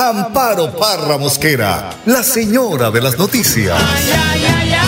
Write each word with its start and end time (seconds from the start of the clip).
Amparo 0.00 0.70
Parra 0.70 1.18
Mosquera, 1.18 1.90
la 2.06 2.22
señora 2.22 2.88
de 2.92 3.00
las 3.00 3.18
noticias. 3.18 3.76
Ay, 3.76 4.04
ay, 4.30 4.44
ay, 4.46 4.72
ay, 4.78 4.86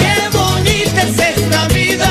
qué 0.00 0.14
bonita 0.36 1.02
es 1.02 1.16
esta 1.16 1.68
vida. 1.68 2.10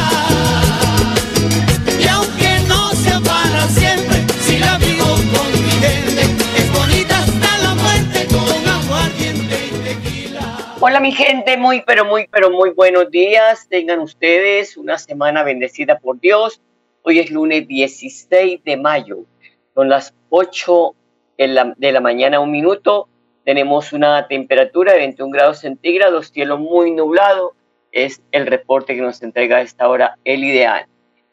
Y 2.00 2.08
aunque 2.08 2.60
no 2.70 2.90
sea 2.92 3.20
para 3.20 3.68
siempre, 3.68 4.24
si 4.44 4.58
la 4.60 4.78
vivo 4.78 5.04
con 5.04 5.52
mi 5.52 5.70
gente, 5.72 6.22
es 6.22 6.72
bonita 6.72 7.20
hasta 7.20 7.58
la 7.58 7.76
muerte 7.76 8.26
con 8.28 8.66
aguardiente 8.66 9.58
y 9.66 9.72
tequila. 9.84 10.58
Hola 10.80 11.02
mi 11.02 11.12
gente, 11.12 11.58
muy 11.58 11.82
pero 11.86 12.06
muy 12.06 12.30
pero 12.32 12.50
muy 12.50 12.70
buenos 12.70 13.12
días. 13.12 13.68
Tengan 13.68 14.00
ustedes 14.00 14.78
una 14.78 14.98
semana 15.00 15.44
bendecida 15.44 16.00
por 16.00 16.18
Dios. 16.22 16.62
Hoy 17.02 17.20
es 17.20 17.30
lunes 17.30 17.68
16 17.68 18.64
de 18.64 18.78
mayo. 18.78 19.26
Son 19.74 19.90
las 19.90 20.14
8 20.38 20.96
de 21.38 21.48
la, 21.48 21.74
de 21.78 21.92
la 21.94 22.02
mañana, 22.02 22.42
un 22.42 22.52
minuto. 22.52 23.08
Tenemos 23.46 23.94
una 23.94 24.28
temperatura 24.28 24.92
de 24.92 25.00
21 25.00 25.32
grados 25.32 25.60
centígrados, 25.60 26.30
cielo 26.30 26.58
muy 26.58 26.92
nublado. 26.92 27.54
Es 27.94 28.22
el 28.34 28.46
reporte 28.46 28.96
que 28.96 29.02
nos 29.02 29.24
entrega 29.24 29.58
a 29.58 29.62
esta 29.62 29.88
hora 29.88 30.18
el 30.26 30.44
ideal. 30.44 30.88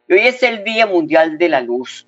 Y 0.07 0.13
hoy 0.13 0.21
es 0.21 0.45
el 0.45 0.63
Día 0.63 0.87
Mundial 0.87 1.37
de 1.37 1.49
la 1.49 1.61
Luz, 1.63 2.07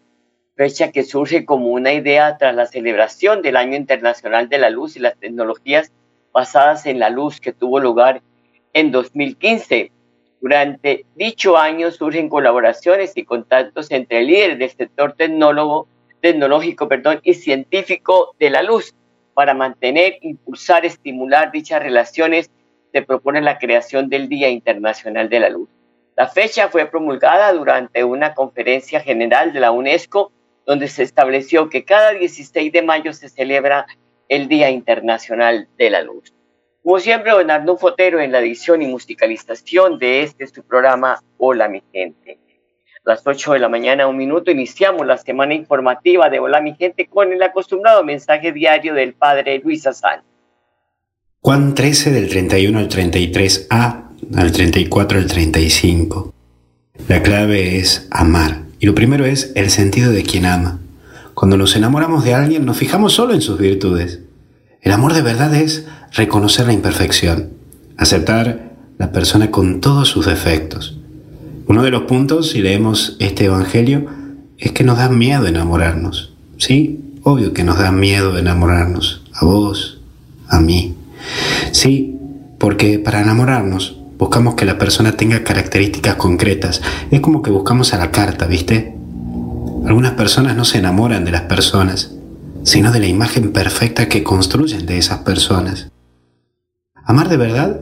fecha 0.55 0.93
que 0.93 1.03
surge 1.03 1.45
como 1.45 1.71
una 1.71 1.93
idea 1.93 2.39
tras 2.39 2.55
la 2.55 2.67
celebración 2.67 3.43
del 3.43 3.57
Año 3.57 3.77
Internacional 3.77 4.49
de 4.49 4.59
la 4.59 4.71
Luz 4.71 4.95
y 4.95 5.01
las 5.01 5.17
tecnologías 5.19 5.91
basadas 6.33 6.87
en 6.87 7.01
la 7.01 7.11
luz 7.11 7.41
que 7.41 7.53
tuvo 7.53 7.81
lugar 7.81 8.23
en 8.73 8.93
2015. 8.93 9.91
Durante 10.41 11.07
dicho 11.17 11.57
año 11.57 11.91
surgen 11.91 12.29
colaboraciones 12.29 13.17
y 13.17 13.25
contactos 13.25 13.91
entre 13.91 14.23
líderes 14.23 14.61
del 14.61 14.71
sector 14.71 15.15
tecnólogo, 15.15 15.89
tecnológico 16.25 16.89
perdón, 16.89 17.21
y 17.23 17.35
científico 17.35 18.35
de 18.41 18.49
la 18.49 18.63
luz. 18.63 18.95
Para 19.35 19.53
mantener, 19.53 20.17
impulsar, 20.23 20.87
estimular 20.87 21.53
dichas 21.53 21.83
relaciones, 21.83 22.51
se 22.93 23.03
propone 23.03 23.43
la 23.43 23.59
creación 23.59 24.09
del 24.09 24.31
Día 24.31 24.49
Internacional 24.49 25.29
de 25.29 25.41
la 25.41 25.51
Luz. 25.51 25.69
La 26.17 26.27
fecha 26.27 26.69
fue 26.69 26.87
promulgada 26.87 27.53
durante 27.53 28.05
una 28.05 28.33
conferencia 28.33 29.01
general 29.01 29.53
de 29.53 29.61
la 29.61 29.71
UNESCO, 29.71 30.33
donde 30.65 30.89
se 30.89 31.03
estableció 31.03 31.69
que 31.69 31.85
cada 31.85 32.13
16 32.13 32.73
de 32.73 32.81
mayo 32.81 33.13
se 33.13 33.29
celebra 33.29 33.85
el 34.31 34.49
Día 34.49 34.71
Internacional 34.71 35.69
de 35.77 35.91
la 35.91 36.01
Luz. 36.01 36.33
Como 36.83 37.01
siempre, 37.01 37.33
don 37.33 37.51
Arnulfo 37.51 37.89
Fotero 37.89 38.19
en 38.19 38.33
la 38.33 38.39
edición 38.39 38.81
y 38.81 38.87
musicalización 38.87 39.99
de 39.99 40.23
este 40.23 40.47
su 40.47 40.63
programa 40.63 41.21
Hola 41.37 41.69
mi 41.69 41.83
gente. 41.93 42.39
Las 43.05 43.21
8 43.27 43.53
de 43.53 43.59
la 43.59 43.69
mañana, 43.69 44.07
un 44.07 44.17
minuto, 44.17 44.51
iniciamos 44.51 45.07
la 45.07 45.19
semana 45.19 45.53
informativa 45.53 46.31
de 46.31 46.39
Hola 46.39 46.63
mi 46.63 46.75
gente 46.75 47.07
con 47.07 47.31
el 47.35 47.43
acostumbrado 47.43 48.03
mensaje 48.03 48.51
diario 48.51 48.95
del 48.95 49.13
Padre 49.13 49.61
Luis 49.63 49.87
Azán. 49.87 50.23
Juan 51.43 51.75
13 51.75 52.13
del 52.13 52.31
31 52.31 52.79
al 52.79 52.89
33a 52.89 54.05
al 54.35 54.53
34 54.53 55.19
al 55.19 55.27
35. 55.27 56.33
La 57.07 57.23
clave 57.23 57.77
es 57.77 58.09
amar. 58.11 58.63
Y 58.79 58.87
lo 58.87 58.95
primero 58.95 59.27
es 59.27 59.53
el 59.55 59.69
sentido 59.69 60.11
de 60.11 60.23
quien 60.23 60.47
ama. 60.47 60.81
Cuando 61.35 61.59
nos 61.59 61.77
enamoramos 61.77 62.25
de 62.25 62.33
alguien 62.33 62.65
nos 62.65 62.79
fijamos 62.79 63.13
solo 63.13 63.35
en 63.35 63.43
sus 63.43 63.59
virtudes. 63.59 64.21
El 64.81 64.93
amor 64.93 65.13
de 65.13 65.21
verdad 65.21 65.55
es 65.55 65.87
reconocer 66.13 66.67
la 66.67 66.73
imperfección, 66.73 67.51
aceptar 67.99 68.73
la 68.97 69.13
persona 69.13 69.51
con 69.51 69.83
todos 69.83 70.09
sus 70.09 70.25
defectos. 70.25 71.04
Uno 71.67 71.83
de 71.83 71.91
los 71.91 72.03
puntos, 72.03 72.51
si 72.51 72.61
leemos 72.61 73.17
este 73.21 73.47
Evangelio, 73.47 74.07
es 74.59 74.73
que 74.73 74.85
nos 74.85 74.99
da 74.99 75.09
miedo 75.09 75.47
enamorarnos. 75.47 76.35
Sí, 76.59 77.01
obvio 77.23 77.53
que 77.55 77.65
nos 77.65 77.79
da 77.79 77.91
miedo 77.91 78.37
enamorarnos. 78.37 79.23
A 79.33 79.45
vos, 79.45 80.01
a 80.49 80.61
mí. 80.61 80.95
Sí, 81.73 82.19
porque 82.59 82.99
para 82.99 83.23
enamorarnos 83.23 83.99
buscamos 84.19 84.55
que 84.55 84.65
la 84.65 84.79
persona 84.79 85.17
tenga 85.17 85.43
características 85.43 86.17
concretas. 86.17 86.83
Es 87.11 87.21
como 87.21 87.43
que 87.43 87.51
buscamos 87.51 87.95
a 87.95 87.99
la 87.99 88.11
carta, 88.11 88.47
¿viste? 88.47 88.95
Algunas 89.87 90.13
personas 90.13 90.57
no 90.57 90.65
se 90.65 90.79
enamoran 90.79 91.25
de 91.25 91.33
las 91.33 91.43
personas, 91.43 92.15
sino 92.63 92.93
de 92.93 93.01
la 93.01 93.07
imagen 93.07 93.53
perfecta 93.53 94.09
que 94.09 94.23
construyen 94.23 94.87
de 94.87 94.99
esas 94.99 95.19
personas. 95.21 95.91
Amar 97.05 97.29
de 97.29 97.37
verdad 97.37 97.81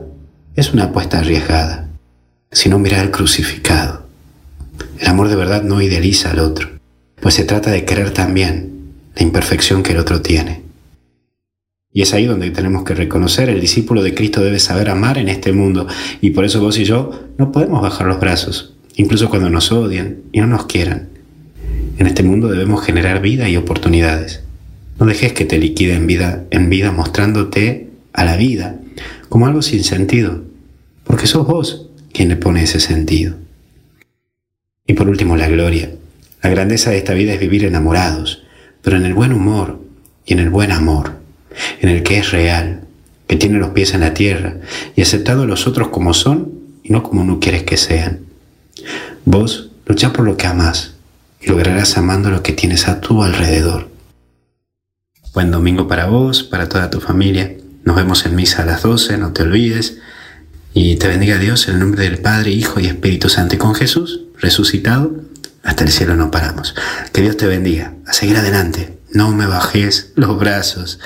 es 0.55 0.73
una 0.73 0.85
apuesta 0.85 1.19
arriesgada, 1.19 1.87
sino 2.53 2.79
mirar 2.79 3.01
al 3.01 3.11
crucificado. 3.11 4.07
El 4.99 5.07
amor 5.07 5.27
de 5.27 5.35
verdad 5.35 5.63
no 5.63 5.81
idealiza 5.81 6.31
al 6.31 6.39
otro, 6.39 6.69
pues 7.21 7.35
se 7.35 7.43
trata 7.43 7.71
de 7.71 7.85
querer 7.85 8.11
también 8.11 8.71
la 9.15 9.23
imperfección 9.23 9.83
que 9.83 9.91
el 9.91 9.99
otro 9.99 10.21
tiene. 10.21 10.61
Y 11.91 12.01
es 12.01 12.13
ahí 12.13 12.25
donde 12.25 12.49
tenemos 12.49 12.83
que 12.83 12.95
reconocer, 12.95 13.49
el 13.49 13.61
discípulo 13.61 14.01
de 14.01 14.15
Cristo 14.15 14.41
debe 14.41 14.59
saber 14.59 14.89
amar 14.89 15.19
en 15.19 15.29
este 15.29 15.53
mundo, 15.53 15.87
y 16.21 16.31
por 16.31 16.45
eso 16.45 16.59
vos 16.59 16.79
y 16.79 16.85
yo 16.85 17.11
no 17.37 17.51
podemos 17.51 17.81
bajar 17.81 18.07
los 18.07 18.19
brazos, 18.19 18.73
incluso 18.95 19.29
cuando 19.29 19.49
nos 19.49 19.71
odian 19.71 20.17
y 20.31 20.39
no 20.39 20.47
nos 20.47 20.65
quieran. 20.65 21.09
En 21.97 22.07
este 22.07 22.23
mundo 22.23 22.47
debemos 22.47 22.83
generar 22.83 23.21
vida 23.21 23.47
y 23.47 23.57
oportunidades. 23.57 24.41
No 24.99 25.05
dejes 25.05 25.33
que 25.33 25.45
te 25.45 25.59
liquiden 25.59 26.07
vida 26.07 26.45
en 26.49 26.69
vida 26.69 26.91
mostrándote 26.91 27.89
a 28.13 28.25
la 28.25 28.37
vida 28.37 28.77
como 29.29 29.47
algo 29.47 29.61
sin 29.61 29.83
sentido, 29.83 30.43
porque 31.03 31.27
sos 31.27 31.45
vos 31.45 31.89
quien 32.13 32.29
le 32.29 32.35
pone 32.35 32.63
ese 32.63 32.79
sentido. 32.79 33.35
Y 34.85 34.93
por 34.93 35.09
último, 35.09 35.35
la 35.35 35.49
gloria. 35.49 35.91
La 36.41 36.49
grandeza 36.49 36.91
de 36.91 36.97
esta 36.97 37.13
vida 37.13 37.33
es 37.33 37.39
vivir 37.39 37.65
enamorados, 37.65 38.43
pero 38.81 38.97
en 38.97 39.05
el 39.05 39.13
buen 39.13 39.33
humor 39.33 39.79
y 40.25 40.33
en 40.33 40.39
el 40.39 40.49
buen 40.49 40.71
amor, 40.71 41.13
en 41.81 41.89
el 41.89 42.03
que 42.03 42.17
es 42.17 42.31
real, 42.31 42.81
que 43.27 43.35
tiene 43.35 43.57
los 43.57 43.69
pies 43.69 43.93
en 43.93 44.01
la 44.01 44.13
tierra 44.13 44.57
y 44.95 45.01
aceptado 45.01 45.43
a 45.43 45.47
los 45.47 45.67
otros 45.67 45.89
como 45.89 46.13
son 46.13 46.51
y 46.83 46.91
no 46.91 47.01
como 47.01 47.23
no 47.23 47.39
quieres 47.39 47.63
que 47.63 47.77
sean. 47.77 48.19
Vos 49.25 49.71
luchá 49.85 50.11
por 50.11 50.25
lo 50.25 50.37
que 50.37 50.47
amás 50.47 50.95
y 51.41 51.47
lograrás 51.47 51.97
amando 51.97 52.29
lo 52.29 52.43
que 52.43 52.53
tienes 52.53 52.87
a 52.87 52.99
tu 53.01 53.23
alrededor. 53.23 53.89
Buen 55.33 55.49
domingo 55.49 55.87
para 55.87 56.05
vos, 56.05 56.43
para 56.43 56.69
toda 56.69 56.89
tu 56.89 56.99
familia. 56.99 57.55
Nos 57.85 57.95
vemos 57.95 58.25
en 58.25 58.35
misa 58.35 58.63
a 58.63 58.65
las 58.65 58.83
12, 58.83 59.17
no 59.17 59.33
te 59.33 59.43
olvides. 59.43 59.99
Y 60.75 60.95
te 60.95 61.07
bendiga 61.07 61.37
Dios 61.37 61.67
en 61.67 61.75
el 61.75 61.79
nombre 61.81 62.03
del 62.03 62.19
Padre, 62.19 62.49
Hijo 62.49 62.79
y 62.79 62.87
Espíritu 62.87 63.29
Santo. 63.29 63.55
Y 63.55 63.59
con 63.59 63.75
Jesús, 63.75 64.21
resucitado, 64.39 65.11
hasta 65.61 65.83
el 65.83 65.91
cielo 65.91 66.15
no 66.15 66.31
paramos. 66.31 66.73
Que 67.13 67.21
Dios 67.21 67.37
te 67.37 67.45
bendiga. 67.45 67.93
A 68.07 68.13
seguir 68.13 68.37
adelante. 68.37 68.97
No 69.11 69.29
me 69.29 69.45
bajes 69.45 70.13
los 70.15 70.37
brazos. 70.39 70.99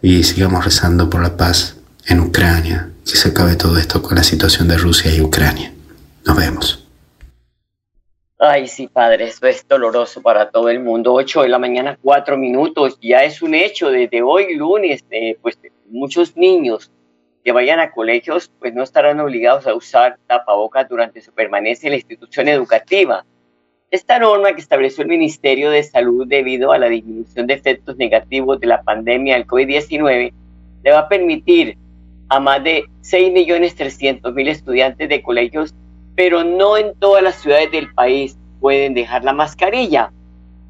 Y 0.00 0.22
sigamos 0.22 0.64
rezando 0.64 1.10
por 1.10 1.22
la 1.22 1.36
paz 1.36 1.76
en 2.06 2.20
Ucrania. 2.20 2.88
Que 3.04 3.16
se 3.16 3.28
acabe 3.28 3.56
todo 3.56 3.76
esto 3.76 4.02
con 4.02 4.16
la 4.16 4.24
situación 4.24 4.66
de 4.68 4.78
Rusia 4.78 5.14
y 5.14 5.20
Ucrania. 5.20 5.72
Nos 6.24 6.36
vemos. 6.36 6.88
Ay, 8.38 8.66
sí, 8.66 8.88
padre, 8.88 9.28
eso 9.28 9.46
es 9.46 9.64
doloroso 9.68 10.22
para 10.22 10.50
todo 10.50 10.70
el 10.70 10.80
mundo. 10.80 11.12
8 11.12 11.42
de 11.42 11.48
la 11.50 11.58
mañana, 11.58 11.98
4 12.02 12.38
minutos. 12.38 12.98
Ya 13.02 13.24
es 13.24 13.42
un 13.42 13.54
hecho 13.54 13.90
desde 13.90 14.22
hoy, 14.22 14.56
lunes, 14.56 15.04
eh, 15.10 15.36
pues 15.42 15.58
muchos 15.90 16.34
niños 16.36 16.90
que 17.44 17.52
vayan 17.52 17.80
a 17.80 17.90
colegios, 17.90 18.52
pues 18.58 18.74
no 18.74 18.82
estarán 18.82 19.20
obligados 19.20 19.66
a 19.66 19.74
usar 19.74 20.18
tapabocas 20.26 20.88
durante 20.88 21.20
su 21.20 21.32
permanencia 21.32 21.86
en 21.86 21.92
la 21.92 21.96
institución 21.96 22.48
educativa. 22.48 23.24
Esta 23.90 24.18
norma 24.18 24.54
que 24.54 24.60
estableció 24.60 25.02
el 25.02 25.08
Ministerio 25.08 25.70
de 25.70 25.82
Salud 25.82 26.26
debido 26.26 26.72
a 26.72 26.78
la 26.78 26.88
disminución 26.88 27.46
de 27.46 27.54
efectos 27.54 27.96
negativos 27.96 28.60
de 28.60 28.66
la 28.66 28.82
pandemia 28.82 29.34
del 29.34 29.46
COVID-19 29.46 30.32
le 30.84 30.90
va 30.90 31.00
a 31.00 31.08
permitir 31.08 31.76
a 32.28 32.40
más 32.40 32.64
de 32.64 32.84
6.300.000 33.02 34.48
estudiantes 34.48 35.08
de 35.08 35.22
colegios 35.22 35.74
pero 36.14 36.44
no 36.44 36.76
en 36.76 36.94
todas 36.98 37.22
las 37.22 37.36
ciudades 37.36 37.70
del 37.70 37.92
país 37.94 38.36
pueden 38.60 38.94
dejar 38.94 39.24
la 39.24 39.32
mascarilla. 39.32 40.12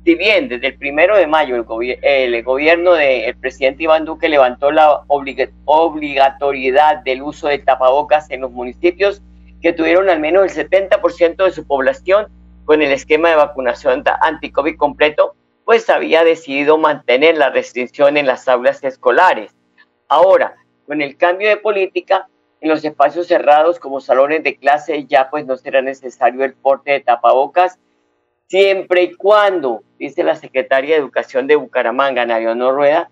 Si 0.05 0.17
bien 0.17 0.49
desde 0.49 0.69
el 0.69 0.79
primero 0.79 1.17
de 1.17 1.29
mayo 1.29 1.55
el, 1.55 2.43
gobierno 2.43 2.95
del 2.95 3.37
presidente 3.37 3.85
Iván 3.85 4.05
Duque 4.05 4.29
levantó 4.29 4.73
la 4.73 5.05
obligatoriedad 5.07 6.97
del 7.05 7.23
uso 7.23 7.47
de 7.47 7.61
tapabocas 7.61 8.29
en 8.31 8.41
los 8.41 8.51
municipios 8.51 9.23
que 9.61 9.73
tuvieron 9.73 10.11
al 10.11 10.19
menos 10.19 10.57
el 10.57 10.69
70% 10.69 11.45
de 11.45 11.53
su 11.53 11.65
población 11.65 12.27
con 12.65 12.83
el 12.83 12.91
esquema 12.91 13.31
de 13.31 13.37
vacunación 13.37 14.03
anti-COVID 14.21 14.77
completo, 14.77 15.37
pues 15.65 15.89
había 15.89 16.25
decidido 16.25 16.79
mantener 16.79 17.39
la 17.39 17.51
restricción 17.51 18.17
en 18.17 18.27
las 18.27 18.49
aulas 18.49 18.83
escolares. 18.83 19.55
Ahora, 20.09 20.57
con 20.87 21.01
el 21.01 21.17
cambio 21.17 21.49
de 21.49 21.59
política, 21.59 22.29
en 22.61 22.71
los 22.71 22.85
espacios 22.85 23.29
cerrados 23.29 23.79
como 23.79 24.01
salones 24.01 24.43
de 24.43 24.57
clase 24.57 25.07
ya 25.07 25.31
pues 25.31 25.47
no 25.47 25.57
será 25.57 25.81
necesario 25.81 26.45
el 26.45 26.55
porte 26.55 26.91
de 26.93 27.01
tapabocas, 27.01 27.79
siempre 28.49 29.05
y 29.05 29.15
cuando, 29.15 29.83
dice 30.07 30.25
la 30.25 30.35
secretaria 30.35 30.97
de 30.97 31.01
Educación 31.01 31.47
de 31.47 31.55
Bucaramanga, 31.55 32.27
Naviano 32.27 32.73
Rueda, 32.73 33.09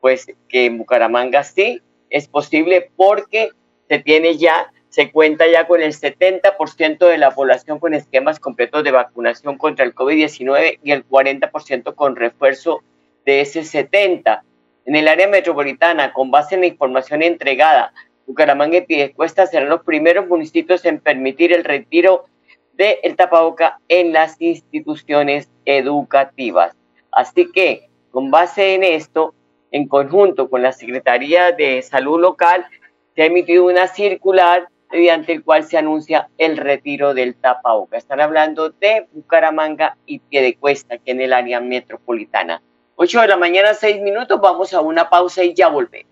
pues 0.00 0.26
que 0.48 0.66
en 0.66 0.78
Bucaramanga 0.78 1.44
sí 1.44 1.80
es 2.10 2.26
posible 2.26 2.90
porque 2.96 3.50
se 3.88 4.00
tiene 4.00 4.36
ya, 4.36 4.72
se 4.88 5.12
cuenta 5.12 5.46
ya 5.46 5.68
con 5.68 5.80
el 5.80 5.92
70% 5.92 6.98
de 7.06 7.18
la 7.18 7.30
población 7.30 7.78
con 7.78 7.94
esquemas 7.94 8.40
completos 8.40 8.82
de 8.82 8.90
vacunación 8.90 9.56
contra 9.56 9.84
el 9.84 9.94
COVID-19 9.94 10.80
y 10.82 10.90
el 10.90 11.08
40% 11.08 11.94
con 11.94 12.16
refuerzo 12.16 12.82
de 13.24 13.42
ese 13.42 13.62
70. 13.62 14.42
En 14.84 14.96
el 14.96 15.06
área 15.06 15.28
metropolitana, 15.28 16.12
con 16.12 16.32
base 16.32 16.56
en 16.56 16.62
la 16.62 16.66
información 16.66 17.22
entregada 17.22 17.92
Bucaramanga 18.26 18.78
y 18.78 18.80
Piedecuesta 18.82 19.46
serán 19.46 19.68
los 19.68 19.82
primeros 19.84 20.26
municipios 20.26 20.84
en 20.84 20.98
permitir 20.98 21.52
el 21.52 21.62
retiro 21.62 22.26
del 22.74 22.96
el 23.02 23.16
tapaboca 23.16 23.78
en 23.88 24.12
las 24.12 24.40
instituciones 24.40 25.48
educativas. 25.64 26.74
Así 27.10 27.50
que, 27.52 27.88
con 28.10 28.30
base 28.30 28.74
en 28.74 28.82
esto, 28.82 29.34
en 29.70 29.88
conjunto 29.88 30.48
con 30.48 30.62
la 30.62 30.72
Secretaría 30.72 31.52
de 31.52 31.82
Salud 31.82 32.20
Local, 32.20 32.66
se 33.14 33.22
ha 33.22 33.26
emitido 33.26 33.64
una 33.64 33.86
circular 33.88 34.68
mediante 34.90 35.32
el 35.32 35.42
cual 35.42 35.64
se 35.64 35.78
anuncia 35.78 36.28
el 36.36 36.58
retiro 36.58 37.14
del 37.14 37.34
tapaboca. 37.34 37.96
Están 37.96 38.20
hablando 38.20 38.70
de 38.70 39.06
Bucaramanga 39.12 39.96
y 40.04 40.18
Piedecuesta, 40.18 40.98
que 40.98 41.12
en 41.12 41.22
el 41.22 41.32
área 41.32 41.60
metropolitana. 41.60 42.62
8 42.96 43.22
de 43.22 43.28
la 43.28 43.36
mañana, 43.38 43.72
6 43.72 44.02
minutos, 44.02 44.38
vamos 44.40 44.74
a 44.74 44.82
una 44.82 45.08
pausa 45.08 45.42
y 45.42 45.54
ya 45.54 45.68
volvemos. 45.68 46.11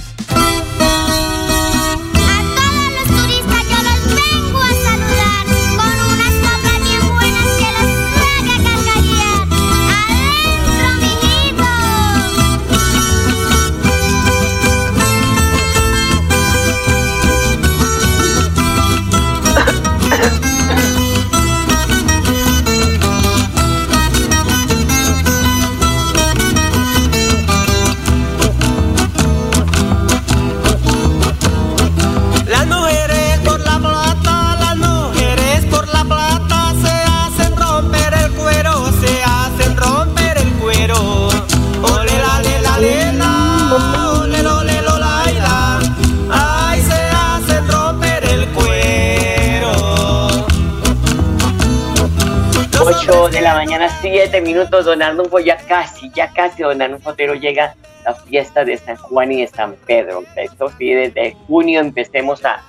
La 53.51 53.57
mañana, 53.57 53.89
siete 53.89 54.39
minutos, 54.39 54.85
don 54.85 55.01
Arnulfo, 55.01 55.37
ya 55.39 55.57
casi, 55.57 56.09
ya 56.11 56.31
casi, 56.31 56.63
don 56.63 56.81
Arnulfo 56.81 57.09
Otero 57.09 57.33
llega 57.35 57.75
la 58.05 58.13
fiesta 58.13 58.63
de 58.63 58.77
San 58.77 58.95
Juan 58.95 59.29
y 59.33 59.41
de 59.41 59.47
San 59.47 59.75
Pedro. 59.85 60.23
Esto 60.37 60.69
sí, 60.77 60.93
desde 60.93 61.35
junio 61.47 61.81
empecemos 61.81 62.45
a 62.45 62.63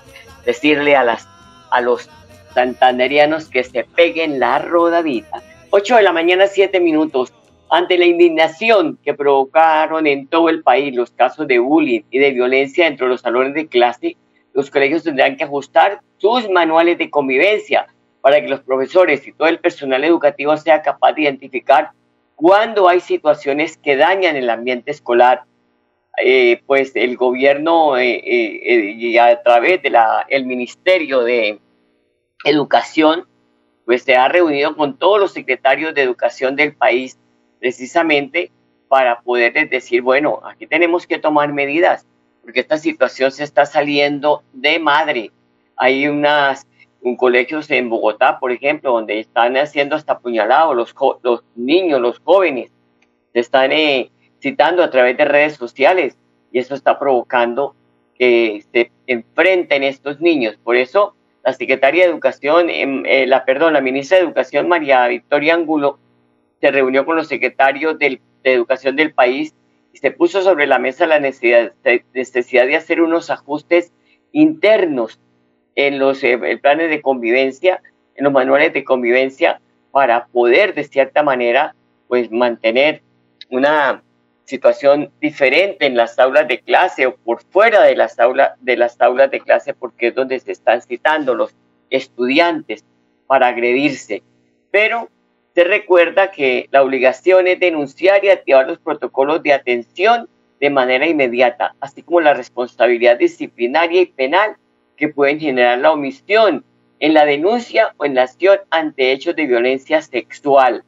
decirle 0.44 0.96
a, 0.96 1.04
las, 1.04 1.28
a 1.70 1.80
los 1.80 2.10
santanderianos 2.52 3.48
que 3.48 3.62
se 3.62 3.84
peguen 3.84 4.40
la 4.40 4.58
rodadita. 4.58 5.40
8 5.70 5.98
de 5.98 6.02
la 6.02 6.12
mañana, 6.12 6.48
siete 6.48 6.80
minutos. 6.80 7.32
Ante 7.70 7.96
la 7.96 8.06
indignación 8.06 8.98
que 9.04 9.14
provocaron 9.14 10.08
en 10.08 10.26
todo 10.26 10.48
el 10.48 10.64
país 10.64 10.92
los 10.96 11.12
casos 11.12 11.46
de 11.46 11.60
bullying 11.60 12.02
y 12.10 12.18
de 12.18 12.32
violencia 12.32 12.86
dentro 12.86 13.06
de 13.06 13.12
los 13.12 13.20
salones 13.20 13.54
de 13.54 13.68
clase, 13.68 14.16
los 14.52 14.68
colegios 14.68 15.04
tendrán 15.04 15.36
que 15.36 15.44
ajustar 15.44 16.00
sus 16.18 16.50
manuales 16.50 16.98
de 16.98 17.08
convivencia 17.08 17.86
para 18.22 18.40
que 18.40 18.48
los 18.48 18.60
profesores 18.60 19.26
y 19.26 19.32
todo 19.32 19.48
el 19.48 19.58
personal 19.58 20.02
educativo 20.04 20.56
sea 20.56 20.80
capaz 20.80 21.12
de 21.12 21.22
identificar 21.22 21.90
cuando 22.36 22.88
hay 22.88 23.00
situaciones 23.00 23.76
que 23.76 23.96
dañan 23.96 24.36
el 24.36 24.48
ambiente 24.50 24.90
escolar, 24.90 25.42
eh, 26.24 26.62
pues 26.66 26.92
el 26.96 27.16
gobierno 27.16 27.96
eh, 27.96 28.14
eh, 28.16 28.94
y 28.96 29.18
a 29.18 29.42
través 29.42 29.82
del 29.82 29.96
el 30.28 30.46
Ministerio 30.46 31.22
de 31.22 31.60
Educación, 32.44 33.26
pues 33.84 34.02
se 34.02 34.16
ha 34.16 34.28
reunido 34.28 34.76
con 34.76 34.98
todos 34.98 35.20
los 35.20 35.32
secretarios 35.32 35.94
de 35.94 36.02
educación 36.02 36.56
del 36.56 36.74
país 36.74 37.18
precisamente 37.60 38.50
para 38.88 39.20
poder 39.20 39.68
decir, 39.68 40.02
bueno, 40.02 40.40
aquí 40.44 40.66
tenemos 40.66 41.06
que 41.06 41.18
tomar 41.18 41.52
medidas, 41.52 42.06
porque 42.42 42.60
esta 42.60 42.76
situación 42.76 43.30
se 43.30 43.44
está 43.44 43.66
saliendo 43.66 44.42
de 44.52 44.78
madre. 44.78 45.30
Hay 45.76 46.08
unas 46.08 46.66
un 47.02 47.16
colegios 47.16 47.70
en 47.70 47.90
Bogotá, 47.90 48.38
por 48.38 48.52
ejemplo, 48.52 48.92
donde 48.92 49.18
están 49.18 49.56
haciendo 49.56 49.96
hasta 49.96 50.14
apuñalados 50.14 50.76
los, 50.76 50.94
los 51.22 51.44
niños, 51.56 52.00
los 52.00 52.18
jóvenes, 52.20 52.70
se 53.32 53.40
están 53.40 53.72
eh, 53.72 54.10
citando 54.40 54.82
a 54.82 54.90
través 54.90 55.16
de 55.16 55.24
redes 55.24 55.54
sociales 55.54 56.16
y 56.52 56.58
eso 56.58 56.74
está 56.74 56.98
provocando 56.98 57.74
que 58.18 58.62
se 58.72 58.92
enfrenten 59.06 59.82
estos 59.82 60.20
niños. 60.20 60.56
Por 60.62 60.76
eso 60.76 61.14
la 61.44 61.52
secretaria 61.52 62.04
de 62.04 62.10
Educación, 62.10 62.70
em, 62.70 63.04
eh, 63.04 63.26
la 63.26 63.44
perdón, 63.44 63.72
la 63.72 63.80
ministra 63.80 64.18
de 64.18 64.24
Educación, 64.24 64.68
María 64.68 65.06
Victoria 65.08 65.54
Angulo, 65.54 65.98
se 66.60 66.70
reunió 66.70 67.04
con 67.04 67.16
los 67.16 67.26
secretarios 67.26 67.98
de 67.98 68.20
Educación 68.44 68.94
del 68.94 69.12
país 69.12 69.54
y 69.92 69.98
se 69.98 70.12
puso 70.12 70.42
sobre 70.42 70.66
la 70.66 70.78
mesa 70.78 71.06
la 71.06 71.18
necesidad, 71.18 71.72
necesidad 72.14 72.66
de 72.66 72.76
hacer 72.76 73.02
unos 73.02 73.30
ajustes 73.30 73.92
internos 74.30 75.18
en 75.74 75.98
los 75.98 76.22
eh, 76.24 76.38
planes 76.60 76.90
de 76.90 77.00
convivencia, 77.00 77.82
en 78.14 78.24
los 78.24 78.32
manuales 78.32 78.72
de 78.72 78.84
convivencia, 78.84 79.60
para 79.90 80.26
poder 80.26 80.74
de 80.74 80.84
cierta 80.84 81.22
manera 81.22 81.74
pues 82.08 82.30
mantener 82.30 83.02
una 83.50 84.02
situación 84.44 85.10
diferente 85.20 85.86
en 85.86 85.96
las 85.96 86.18
aulas 86.18 86.48
de 86.48 86.60
clase 86.60 87.06
o 87.06 87.16
por 87.16 87.42
fuera 87.42 87.82
de 87.82 87.94
las 87.94 88.18
aulas 88.18 88.52
de 88.60 88.76
las 88.76 89.00
aulas 89.00 89.30
de 89.30 89.40
clase 89.40 89.72
porque 89.72 90.08
es 90.08 90.14
donde 90.14 90.40
se 90.40 90.52
están 90.52 90.82
citando 90.82 91.34
los 91.34 91.54
estudiantes 91.90 92.84
para 93.26 93.48
agredirse. 93.48 94.22
Pero 94.70 95.08
se 95.54 95.64
recuerda 95.64 96.30
que 96.30 96.68
la 96.70 96.82
obligación 96.82 97.46
es 97.46 97.60
denunciar 97.60 98.24
y 98.24 98.30
activar 98.30 98.66
los 98.66 98.78
protocolos 98.78 99.42
de 99.42 99.52
atención 99.52 100.28
de 100.60 100.70
manera 100.70 101.06
inmediata, 101.06 101.74
así 101.80 102.02
como 102.02 102.20
la 102.20 102.34
responsabilidad 102.34 103.18
disciplinaria 103.18 104.00
y 104.00 104.06
penal 104.06 104.56
que 104.96 105.08
pueden 105.08 105.40
generar 105.40 105.78
la 105.78 105.92
omisión 105.92 106.64
en 107.00 107.14
la 107.14 107.24
denuncia 107.24 107.94
o 107.96 108.04
en 108.04 108.14
la 108.14 108.22
acción 108.22 108.58
ante 108.70 109.12
hechos 109.12 109.34
de 109.34 109.46
violencia 109.46 110.02
sexual, 110.02 110.84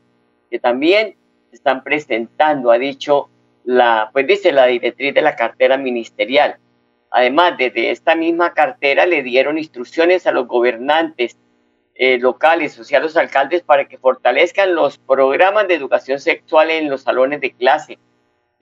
que 0.51 0.59
también 0.59 1.17
están 1.53 1.83
presentando, 1.83 2.71
ha 2.71 2.79
dicho 2.79 3.29
la, 3.65 4.11
pues 4.13 4.27
dice 4.27 4.53
la 4.53 4.67
directriz 4.67 5.15
de 5.15 5.23
la 5.23 5.37
cartera 5.37 5.77
ministerial. 5.77 6.59
Además, 7.11 7.55
desde 7.59 7.91
esta 7.91 8.15
misma 8.15 8.53
cartera 8.53 9.07
le 9.07 9.23
dieron 9.23 9.59
instrucciones 9.59 10.27
a 10.27 10.33
los 10.33 10.47
gobernantes 10.47 11.37
eh, 11.95 12.19
locales, 12.19 12.79
o 12.79 12.97
a 12.97 13.01
los 13.01 13.17
alcaldes, 13.17 13.63
para 13.63 13.85
que 13.87 13.99
fortalezcan 13.99 14.75
los 14.75 14.99
programas 14.99 15.69
de 15.69 15.75
educación 15.75 16.19
sexual 16.19 16.71
en 16.71 16.91
los 16.91 17.03
salones 17.03 17.41
de 17.41 17.53
clase, 17.53 17.99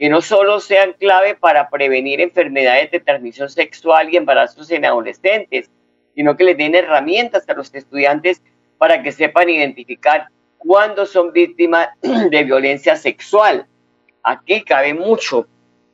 que 0.03 0.09
no 0.09 0.21
solo 0.21 0.59
sean 0.59 0.95
clave 0.95 1.37
para 1.37 1.71
prevenir 1.71 2.21
enfermedades 2.21 2.91
de 2.91 2.99
transmisión 2.99 3.49
sexual 3.49 4.13
y 4.13 4.17
embarazos 4.17 4.69
en 4.73 4.85
adolescentes, 4.85 5.71
sino 6.17 6.37
que 6.37 6.43
les 6.43 6.57
den 6.57 6.75
herramientas 6.75 7.49
a 7.49 7.55
los 7.55 7.73
estudiantes 7.73 8.43
para 8.79 9.01
que 9.01 9.13
sepan 9.13 9.49
identificar 9.49 10.27
cuándo 10.59 11.07
son 11.07 11.33
víctimas 11.33 11.91
de 12.03 12.43
violencia 12.43 12.97
sexual. 12.97 13.69
aquí 14.25 14.65
cabe 14.65 14.93
mucho 14.93 15.47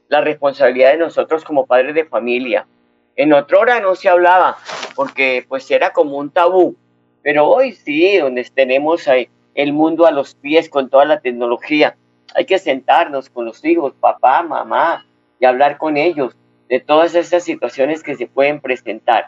la 0.09 0.23
responsabilidad 0.23 0.93
de 0.93 0.99
nosotros 1.01 1.45
como 1.45 1.67
padres 1.67 1.95
de 1.95 2.07
familia. 2.07 2.67
En 3.15 3.35
otra 3.35 3.59
hora 3.59 3.81
no 3.81 3.95
se 3.95 4.09
hablaba 4.09 4.57
porque 4.95 5.45
pues 5.47 5.71
era 5.71 5.93
como 5.93 6.17
un 6.17 6.31
tabú, 6.31 6.77
pero 7.23 7.47
hoy 7.47 7.73
sí, 7.73 8.17
donde 8.17 8.43
tenemos 8.55 9.07
el 9.55 9.73
mundo 9.75 10.07
a 10.07 10.13
los 10.13 10.35
pies 10.35 10.71
con 10.71 10.89
toda 10.89 11.05
la 11.05 11.21
tecnología, 11.21 11.95
hay 12.35 12.45
que 12.45 12.59
sentarnos 12.59 13.31
con 13.31 13.45
los 13.45 13.65
hijos, 13.65 13.95
papá, 14.01 14.43
mamá, 14.43 15.07
y 15.41 15.47
hablar 15.47 15.79
con 15.79 15.97
ellos 15.97 16.37
de 16.69 16.81
todas 16.81 17.15
estas 17.15 17.45
situaciones 17.45 18.03
que 18.03 18.17
se 18.17 18.27
pueden 18.27 18.61
presentar. 18.61 19.27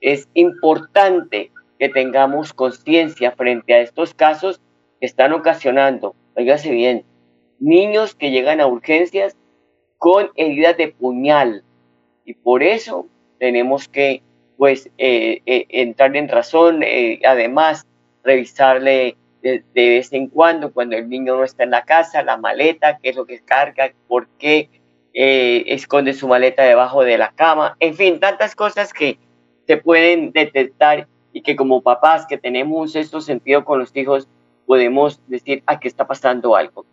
Es 0.00 0.28
importante 0.34 1.50
que 1.78 1.88
tengamos 1.88 2.52
conciencia 2.52 3.32
frente 3.32 3.74
a 3.74 3.80
estos 3.80 4.14
casos 4.14 4.60
que 5.00 5.06
están 5.06 5.32
ocasionando, 5.32 6.14
oígase 6.36 6.70
bien, 6.70 7.04
niños 7.58 8.14
que 8.14 8.30
llegan 8.30 8.60
a 8.60 8.66
urgencias 8.66 9.36
con 9.98 10.30
heridas 10.36 10.76
de 10.76 10.88
puñal. 10.88 11.62
Y 12.24 12.34
por 12.34 12.62
eso 12.62 13.06
tenemos 13.38 13.88
que, 13.88 14.22
pues, 14.56 14.90
eh, 14.98 15.40
eh, 15.46 15.66
entrar 15.68 16.16
en 16.16 16.28
razón, 16.28 16.82
eh, 16.82 17.20
además, 17.24 17.86
revisarle 18.22 19.16
de, 19.42 19.62
vez 19.74 20.12
en 20.12 20.28
cuando, 20.28 20.72
cuando 20.72 20.96
el 20.96 21.08
niño 21.08 21.36
no 21.36 21.44
está 21.44 21.64
en 21.64 21.70
la 21.70 21.84
casa, 21.84 22.22
la 22.22 22.36
maleta, 22.36 22.98
qué 23.02 23.10
es 23.10 23.16
lo 23.16 23.26
que 23.26 23.40
carga, 23.40 23.92
por 24.08 24.28
qué 24.38 24.68
esconde 25.12 26.12
su 26.12 26.28
maleta 26.28 26.62
debajo 26.62 27.02
de 27.02 27.18
la 27.18 27.32
cama, 27.32 27.76
en 27.80 27.94
fin, 27.94 28.20
tantas 28.20 28.54
cosas 28.54 28.92
que 28.92 29.18
se 29.66 29.76
pueden 29.76 30.32
detectar 30.32 31.08
y 31.32 31.42
que 31.42 31.56
como 31.56 31.82
papás 31.82 32.26
que 32.26 32.38
tenemos 32.38 32.96
esto 32.96 33.20
sentido 33.20 33.64
con 33.64 33.78
los 33.78 33.94
hijos, 33.96 34.28
podemos 34.66 35.20
decir, 35.26 35.62
aquí 35.66 35.88
está 35.88 36.06
pasando 36.06 36.56
algo. 36.56 36.84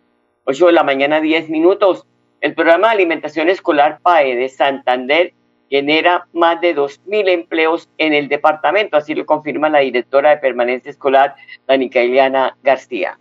8 0.44 0.66
de 0.66 0.72
la 0.72 0.82
mañana, 0.82 1.20
10 1.20 1.50
minutos. 1.50 2.06
El 2.40 2.54
programa 2.54 2.88
de 2.88 2.94
alimentación 2.94 3.48
escolar 3.48 4.00
PAE 4.00 4.36
de 4.36 4.48
Santander 4.48 5.34
genera 5.70 6.26
más 6.32 6.60
de 6.60 6.74
2.000 6.74 7.28
empleos 7.28 7.88
en 7.98 8.14
el 8.14 8.28
departamento, 8.28 8.96
así 8.96 9.14
lo 9.14 9.26
confirma 9.26 9.68
la 9.68 9.80
directora 9.80 10.30
de 10.30 10.38
permanencia 10.38 10.90
escolar, 10.90 11.34
Danica 11.66 12.00
Eliana 12.00 12.56
García. 12.62 13.18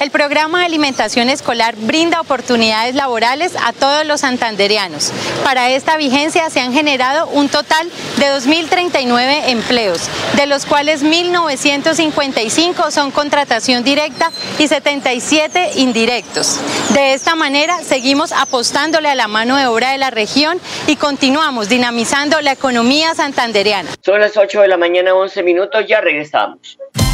El 0.00 0.10
programa 0.10 0.60
de 0.60 0.64
alimentación 0.64 1.28
escolar 1.28 1.76
brinda 1.76 2.22
oportunidades 2.22 2.94
laborales 2.94 3.54
a 3.62 3.74
todos 3.74 4.06
los 4.06 4.22
santanderianos. 4.22 5.12
Para 5.44 5.68
esta 5.68 5.98
vigencia 5.98 6.48
se 6.48 6.58
han 6.60 6.72
generado 6.72 7.28
un 7.28 7.50
total 7.50 7.90
de 8.16 8.24
2.039 8.24 9.50
empleos, 9.50 10.08
de 10.36 10.46
los 10.46 10.64
cuales 10.64 11.04
1.955 11.04 12.90
son 12.90 13.10
contratación 13.10 13.84
directa 13.84 14.32
y 14.58 14.68
77 14.68 15.72
indirectos. 15.74 16.58
De 16.94 17.12
esta 17.12 17.34
manera 17.34 17.82
seguimos 17.82 18.32
apostándole 18.32 19.10
a 19.10 19.14
la 19.14 19.28
mano 19.28 19.56
de 19.56 19.66
obra 19.66 19.90
de 19.90 19.98
la 19.98 20.08
región 20.08 20.58
y 20.86 20.96
continuamos 20.96 21.68
dinamizando 21.68 22.40
la 22.40 22.52
economía 22.52 23.14
santanderiana. 23.14 23.90
Son 24.02 24.18
las 24.18 24.34
8 24.38 24.62
de 24.62 24.68
la 24.68 24.78
mañana, 24.78 25.12
11 25.12 25.42
minutos, 25.42 25.84
ya 25.86 26.00
regresamos. 26.00 26.78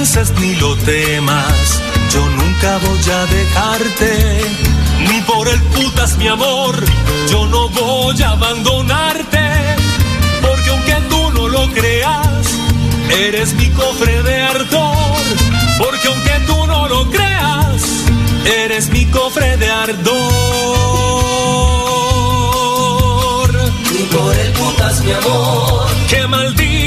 pienses 0.00 0.32
ni 0.40 0.54
lo 0.54 0.74
temas, 0.76 1.82
yo 2.10 2.26
nunca 2.26 2.78
voy 2.78 3.10
a 3.12 3.26
dejarte, 3.26 4.40
ni 5.06 5.20
por 5.22 5.46
el 5.46 5.60
putas 5.74 6.16
mi 6.16 6.26
amor, 6.26 6.74
yo 7.30 7.46
no 7.46 7.68
voy 7.68 8.22
a 8.22 8.30
abandonarte, 8.30 9.76
porque 10.40 10.70
aunque 10.70 10.96
tú 11.10 11.30
no 11.34 11.48
lo 11.48 11.70
creas, 11.72 12.46
eres 13.10 13.52
mi 13.52 13.68
cofre 13.68 14.22
de 14.22 14.40
ardor, 14.40 15.22
porque 15.78 16.08
aunque 16.08 16.40
tú 16.46 16.66
no 16.66 16.88
lo 16.88 17.10
creas, 17.10 17.82
eres 18.46 18.88
mi 18.88 19.04
cofre 19.04 19.58
de 19.58 19.68
ardor. 19.68 20.20
Ni 23.92 24.02
por 24.16 24.34
el 24.34 24.52
putas 24.52 25.04
mi 25.04 25.12
amor, 25.12 25.86
qué 26.08 26.26
malditos 26.26 26.79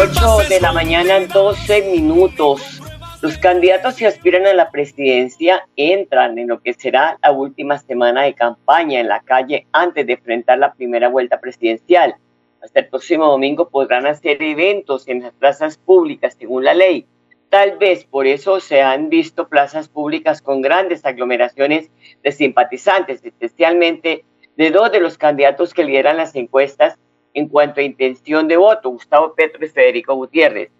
8 0.00 0.48
de 0.48 0.60
la 0.60 0.70
mañana, 0.70 1.16
en 1.16 1.26
12 1.26 1.90
minutos. 1.90 2.80
Los 3.20 3.36
candidatos 3.36 3.96
que 3.96 4.06
aspiran 4.06 4.46
a 4.46 4.54
la 4.54 4.70
presidencia 4.70 5.66
entran 5.74 6.38
en 6.38 6.46
lo 6.46 6.60
que 6.60 6.72
será 6.72 7.18
la 7.20 7.32
última 7.32 7.80
semana 7.80 8.22
de 8.22 8.32
campaña 8.32 9.00
en 9.00 9.08
la 9.08 9.18
calle 9.22 9.66
antes 9.72 10.06
de 10.06 10.12
enfrentar 10.12 10.60
la 10.60 10.72
primera 10.72 11.08
vuelta 11.08 11.40
presidencial. 11.40 12.14
Hasta 12.62 12.78
el 12.78 12.86
próximo 12.86 13.26
domingo 13.26 13.70
podrán 13.70 14.06
hacer 14.06 14.40
eventos 14.40 15.08
en 15.08 15.20
las 15.20 15.32
plazas 15.32 15.78
públicas 15.78 16.36
según 16.38 16.62
la 16.62 16.74
ley. 16.74 17.04
Tal 17.48 17.76
vez 17.78 18.04
por 18.04 18.28
eso 18.28 18.60
se 18.60 18.82
han 18.82 19.08
visto 19.08 19.48
plazas 19.48 19.88
públicas 19.88 20.40
con 20.40 20.62
grandes 20.62 21.04
aglomeraciones 21.04 21.90
de 22.22 22.30
simpatizantes, 22.30 23.24
especialmente 23.24 24.24
de 24.56 24.70
dos 24.70 24.92
de 24.92 25.00
los 25.00 25.18
candidatos 25.18 25.74
que 25.74 25.82
lideran 25.82 26.18
las 26.18 26.36
encuestas 26.36 26.96
en 27.38 27.48
cuanto 27.48 27.80
a 27.80 27.84
intención 27.84 28.48
de 28.48 28.56
voto, 28.56 28.90
Gustavo 28.90 29.32
Petro 29.34 29.64
y 29.64 29.68
Federico 29.68 30.14
Gutiérrez. 30.14 30.70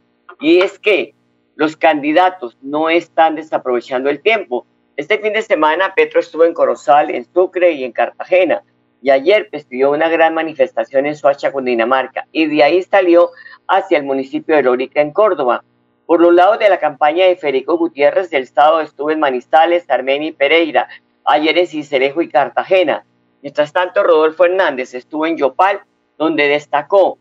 Y 0.40 0.58
es 0.58 0.76
que 0.78 1.14
los 1.54 1.76
candidatos 1.76 2.58
no 2.62 2.90
están 2.90 3.36
desaprovechando 3.36 4.10
el 4.10 4.20
tiempo. 4.20 4.66
Este 4.96 5.18
fin 5.18 5.34
de 5.34 5.42
semana 5.42 5.94
Petro 5.94 6.18
estuvo 6.18 6.44
en 6.44 6.54
Corozal, 6.54 7.14
en 7.14 7.24
Sucre 7.32 7.70
y 7.72 7.84
en 7.84 7.92
Cartagena. 7.92 8.62
Y 9.00 9.10
ayer 9.10 9.48
pidió 9.50 9.92
una 9.92 10.08
gran 10.08 10.34
manifestación 10.34 11.06
en 11.06 11.14
Soacha, 11.14 11.52
Dinamarca. 11.62 12.26
Y 12.32 12.46
de 12.46 12.64
ahí 12.64 12.82
salió 12.82 13.30
hacia 13.68 13.98
el 13.98 14.04
municipio 14.04 14.56
de 14.56 14.64
Lórica, 14.64 15.00
en 15.00 15.12
Córdoba. 15.12 15.62
Por 16.06 16.20
los 16.20 16.34
lados 16.34 16.58
de 16.58 16.68
la 16.68 16.80
campaña 16.80 17.26
de 17.26 17.36
Federico 17.36 17.78
Gutiérrez, 17.78 18.30
del 18.30 18.42
Estado 18.42 18.80
estuvo 18.80 19.12
en 19.12 19.20
Manizales, 19.20 19.88
Armenia 19.88 20.30
y 20.30 20.32
Pereira. 20.32 20.88
Ayer 21.24 21.56
en 21.56 21.68
Cicerejo 21.68 22.20
y 22.20 22.28
Cartagena. 22.28 23.04
Mientras 23.42 23.72
tanto, 23.72 24.02
Rodolfo 24.02 24.44
Hernández 24.44 24.94
estuvo 24.94 25.24
en 25.24 25.36
Yopal 25.36 25.82
donde 26.18 26.48
destacó 26.48 27.16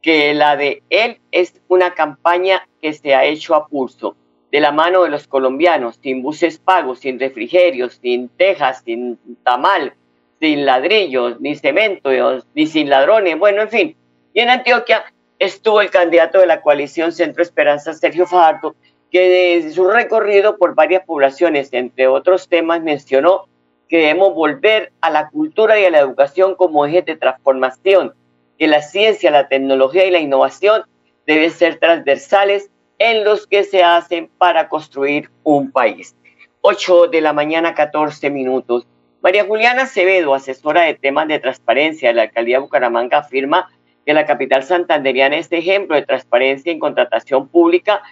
que 0.00 0.32
la 0.34 0.56
de 0.56 0.82
él 0.88 1.18
es 1.32 1.60
una 1.68 1.92
campaña 1.94 2.66
que 2.80 2.92
se 2.92 3.14
ha 3.14 3.24
hecho 3.24 3.54
a 3.56 3.66
pulso, 3.66 4.16
de 4.52 4.60
la 4.60 4.70
mano 4.70 5.02
de 5.02 5.10
los 5.10 5.26
colombianos, 5.26 5.98
sin 6.00 6.22
buses 6.22 6.58
pagos, 6.58 7.00
sin 7.00 7.18
refrigerios, 7.18 7.98
sin 8.00 8.28
tejas, 8.28 8.82
sin 8.84 9.18
tamal, 9.42 9.94
sin 10.40 10.64
ladrillos, 10.64 11.40
ni 11.40 11.56
cemento, 11.56 12.10
ni 12.54 12.66
sin 12.66 12.88
ladrones, 12.88 13.38
bueno, 13.38 13.62
en 13.62 13.68
fin. 13.68 13.96
Y 14.32 14.40
en 14.40 14.50
Antioquia 14.50 15.04
estuvo 15.38 15.80
el 15.80 15.90
candidato 15.90 16.38
de 16.38 16.46
la 16.46 16.62
coalición 16.62 17.10
Centro 17.12 17.42
Esperanza, 17.42 17.92
Sergio 17.92 18.26
Fajardo, 18.26 18.76
que 19.10 19.28
desde 19.28 19.72
su 19.72 19.88
recorrido 19.88 20.56
por 20.56 20.74
varias 20.74 21.04
poblaciones, 21.04 21.72
entre 21.72 22.06
otros 22.06 22.48
temas, 22.48 22.80
mencionó 22.80 23.46
que 23.88 23.98
debemos 23.98 24.34
volver 24.34 24.92
a 25.00 25.10
la 25.10 25.30
cultura 25.30 25.78
y 25.80 25.84
a 25.84 25.90
la 25.90 25.98
educación 25.98 26.54
como 26.54 26.86
eje 26.86 27.02
de 27.02 27.16
transformación 27.16 28.14
que 28.58 28.66
la 28.66 28.82
ciencia, 28.82 29.30
la 29.30 29.48
tecnología 29.48 30.06
y 30.06 30.10
la 30.10 30.18
innovación 30.18 30.82
deben 31.26 31.50
ser 31.50 31.78
transversales 31.78 32.70
en 32.98 33.24
los 33.24 33.46
que 33.46 33.64
se 33.64 33.82
hacen 33.82 34.30
para 34.38 34.68
construir 34.68 35.30
un 35.42 35.70
país. 35.70 36.16
8 36.62 37.08
de 37.08 37.20
la 37.20 37.32
mañana, 37.32 37.74
14 37.74 38.30
minutos. 38.30 38.86
María 39.20 39.44
Juliana 39.44 39.82
Acevedo, 39.82 40.34
asesora 40.34 40.82
de 40.82 40.94
temas 40.94 41.28
de 41.28 41.38
transparencia 41.38 42.08
de 42.08 42.14
la 42.14 42.22
alcaldía 42.22 42.56
de 42.56 42.62
Bucaramanga, 42.62 43.18
afirma 43.18 43.68
que 44.04 44.14
la 44.14 44.24
capital 44.24 44.62
santanderiana 44.62 45.36
es 45.36 45.50
ejemplo 45.50 45.96
de 45.96 46.06
transparencia 46.06 46.70
en 46.70 46.78
contratación 46.78 47.48
pública 47.48 48.02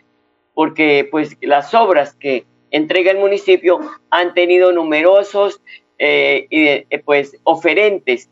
porque 0.55 1.07
pues 1.11 1.37
las 1.41 1.73
obras 1.75 2.15
que 2.15 2.45
entrega 2.71 3.11
el 3.13 3.19
municipio 3.19 3.81
han 4.11 4.35
tenido 4.35 4.73
numerosos 4.73 5.61
eh, 5.99 6.47
eh, 6.51 7.03
pues 7.05 7.37
oferentes 7.45 8.29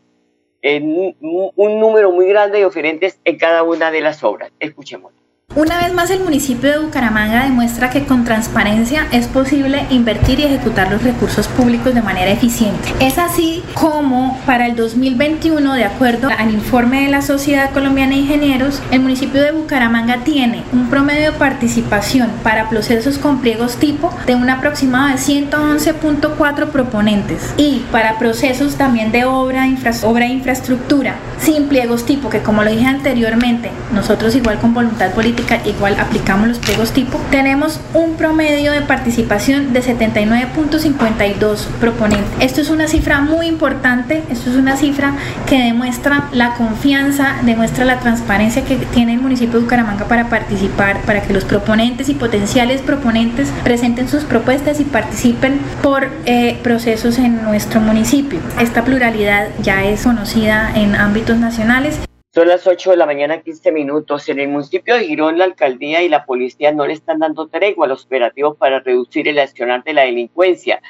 un 0.62 1.80
número 1.80 2.12
muy 2.12 2.28
grande 2.28 2.58
de 2.58 2.66
oferentes 2.66 3.20
en 3.24 3.38
cada 3.38 3.62
una 3.62 3.90
de 3.90 4.00
las 4.00 4.22
obras. 4.22 4.52
Escuchemos. 4.60 5.12
Una 5.54 5.76
vez 5.76 5.92
más 5.92 6.08
el 6.08 6.20
municipio 6.20 6.70
de 6.70 6.78
Bucaramanga 6.78 7.44
demuestra 7.44 7.90
que 7.90 8.06
con 8.06 8.24
transparencia 8.24 9.06
es 9.12 9.26
posible 9.26 9.84
invertir 9.90 10.40
y 10.40 10.44
ejecutar 10.44 10.90
los 10.90 11.02
recursos 11.02 11.46
públicos 11.46 11.92
de 11.92 12.00
manera 12.00 12.30
eficiente. 12.30 12.88
Es 13.00 13.18
así 13.18 13.62
como 13.74 14.40
para 14.46 14.66
el 14.66 14.76
2021, 14.76 15.74
de 15.74 15.84
acuerdo 15.84 16.30
al 16.38 16.54
informe 16.54 17.02
de 17.02 17.10
la 17.10 17.20
Sociedad 17.20 17.70
Colombiana 17.70 18.12
de 18.12 18.22
Ingenieros, 18.22 18.80
el 18.92 19.00
municipio 19.00 19.42
de 19.42 19.52
Bucaramanga 19.52 20.24
tiene 20.24 20.62
un 20.72 20.88
promedio 20.88 21.32
de 21.32 21.38
participación 21.38 22.30
para 22.42 22.70
procesos 22.70 23.18
con 23.18 23.42
pliegos 23.42 23.76
tipo 23.76 24.10
de 24.26 24.34
un 24.34 24.48
aproximado 24.48 25.08
de 25.08 25.16
111.4 25.16 26.68
proponentes 26.68 27.52
y 27.58 27.84
para 27.92 28.18
procesos 28.18 28.76
también 28.76 29.12
de 29.12 29.26
obra, 29.26 29.66
obra 30.02 30.24
e 30.24 30.28
infraestructura 30.32 31.14
sin 31.38 31.66
pliegos 31.66 32.06
tipo, 32.06 32.30
que 32.30 32.40
como 32.40 32.62
lo 32.62 32.70
dije 32.70 32.86
anteriormente, 32.86 33.70
nosotros 33.92 34.34
igual 34.36 34.58
con 34.60 34.72
voluntad 34.72 35.10
política 35.10 35.41
igual 35.64 35.98
aplicamos 35.98 36.48
los 36.48 36.58
pliegos 36.58 36.92
tipo, 36.92 37.20
tenemos 37.30 37.80
un 37.94 38.14
promedio 38.16 38.72
de 38.72 38.82
participación 38.82 39.72
de 39.72 39.82
79.52 39.82 41.66
proponentes. 41.80 42.30
Esto 42.40 42.60
es 42.60 42.70
una 42.70 42.88
cifra 42.88 43.20
muy 43.20 43.46
importante, 43.46 44.22
esto 44.30 44.50
es 44.50 44.56
una 44.56 44.76
cifra 44.76 45.14
que 45.46 45.58
demuestra 45.58 46.28
la 46.32 46.54
confianza, 46.54 47.36
demuestra 47.42 47.84
la 47.84 48.00
transparencia 48.00 48.64
que 48.64 48.76
tiene 48.76 49.14
el 49.14 49.20
municipio 49.20 49.54
de 49.54 49.60
Bucaramanga 49.60 50.06
para 50.06 50.28
participar, 50.28 51.00
para 51.02 51.22
que 51.22 51.32
los 51.32 51.44
proponentes 51.44 52.08
y 52.08 52.14
potenciales 52.14 52.80
proponentes 52.82 53.48
presenten 53.64 54.08
sus 54.08 54.24
propuestas 54.24 54.80
y 54.80 54.84
participen 54.84 55.60
por 55.82 56.08
eh, 56.26 56.58
procesos 56.62 57.18
en 57.18 57.42
nuestro 57.42 57.80
municipio. 57.80 58.40
Esta 58.60 58.84
pluralidad 58.84 59.48
ya 59.62 59.84
es 59.84 60.02
conocida 60.02 60.72
en 60.74 60.94
ámbitos 60.94 61.38
nacionales. 61.38 61.98
Son 62.34 62.48
las 62.48 62.66
8 62.66 62.92
de 62.92 62.96
la 62.96 63.04
mañana, 63.04 63.42
15 63.42 63.72
minutos. 63.72 64.26
En 64.30 64.40
el 64.40 64.48
municipio 64.48 64.94
de 64.94 65.04
Girón, 65.04 65.36
la 65.36 65.44
alcaldía 65.44 66.02
y 66.02 66.08
la 66.08 66.24
policía 66.24 66.72
no 66.72 66.86
le 66.86 66.94
están 66.94 67.18
dando 67.18 67.48
tregua 67.48 67.84
a 67.84 67.90
los 67.90 68.06
operativos 68.06 68.56
para 68.56 68.80
reducir 68.80 69.28
el 69.28 69.38
accionar 69.38 69.84
de 69.84 69.92
la 69.92 70.04
delincuencia. 70.04 70.80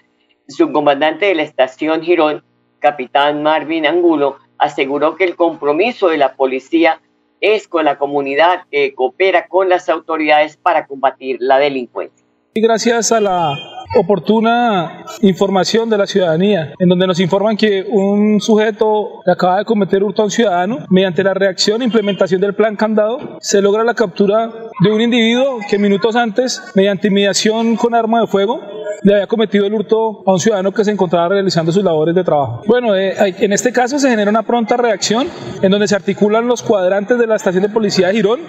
El 0.47 0.55
subcomandante 0.55 1.27
de 1.27 1.35
la 1.35 1.43
estación 1.43 2.03
Girón, 2.03 2.45
capitán 2.79 3.43
Marvin 3.43 3.87
Angulo, 3.87 4.37
aseguró 4.57 5.17
que 5.17 5.25
el 5.25 5.35
compromiso 5.35 6.11
de 6.11 6.19
la 6.19 6.37
policía 6.37 7.01
es 7.41 7.67
con 7.67 7.87
la 7.87 7.99
comunidad 7.99 8.63
que 8.71 8.95
coopera 8.95 9.49
con 9.49 9.69
las 9.69 9.89
autoridades 9.89 10.57
para 10.57 10.87
combatir 10.87 11.39
la 11.41 11.59
delincuencia. 11.59 12.25
Y 12.55 12.61
gracias 12.61 13.11
a 13.11 13.21
la 13.21 13.72
oportuna 13.95 15.05
información 15.21 15.91
de 15.91 15.99
la 15.99 16.07
ciudadanía, 16.07 16.73
en 16.79 16.89
donde 16.89 17.07
nos 17.07 17.21
informan 17.21 17.57
que 17.57 17.85
un 17.89 18.41
sujeto 18.41 19.21
acaba 19.27 19.59
de 19.59 19.65
cometer 19.65 20.03
hurto 20.03 20.23
a 20.23 20.25
un 20.27 20.31
ciudadano, 20.31 20.87
mediante 20.89 21.23
la 21.23 21.35
reacción 21.35 21.83
e 21.83 21.85
implementación 21.85 22.41
del 22.41 22.55
plan 22.55 22.77
candado, 22.77 23.39
se 23.41 23.61
logra 23.61 23.85
la 23.85 23.95
captura 23.95 24.51
de 24.83 24.91
un 24.91 25.01
individuo 25.01 25.59
que 25.69 25.79
minutos 25.79 26.17
antes, 26.17 26.63
mediante 26.75 27.03
intimidación 27.03 27.77
con 27.77 27.95
arma 27.95 28.21
de 28.21 28.27
fuego, 28.27 28.61
le 29.03 29.15
había 29.15 29.27
cometido 29.27 29.67
el 29.67 29.75
hurto 29.75 30.23
a 30.25 30.33
un 30.33 30.39
ciudadano 30.39 30.73
que 30.73 30.85
se 30.85 30.93
encontraba 30.93 31.31
realizando 31.31 31.73
sus 31.73 31.83
labores 31.83 32.15
de 32.15 32.23
trabajo. 32.23 32.63
Bueno, 32.67 32.95
eh, 32.95 33.35
en 33.41 33.53
este 33.53 33.73
caso 33.73 33.99
se 33.99 34.09
genera 34.09 34.31
una 34.31 34.43
pronta 34.43 34.77
reacción 34.77 35.27
en 35.61 35.71
donde 35.71 35.89
se 35.89 35.97
articulan 35.97 36.47
los 36.47 36.63
cuadrantes 36.63 37.19
de 37.19 37.27
la 37.27 37.37
estación 37.37 37.65
de 37.65 37.69
policía 37.69 38.09
de 38.09 38.15
Girón, 38.15 38.41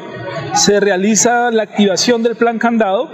se 0.54 0.80
realiza 0.80 1.52
la 1.52 1.64
activación 1.64 2.24
del 2.24 2.36
plan 2.36 2.60
candado 2.60 3.10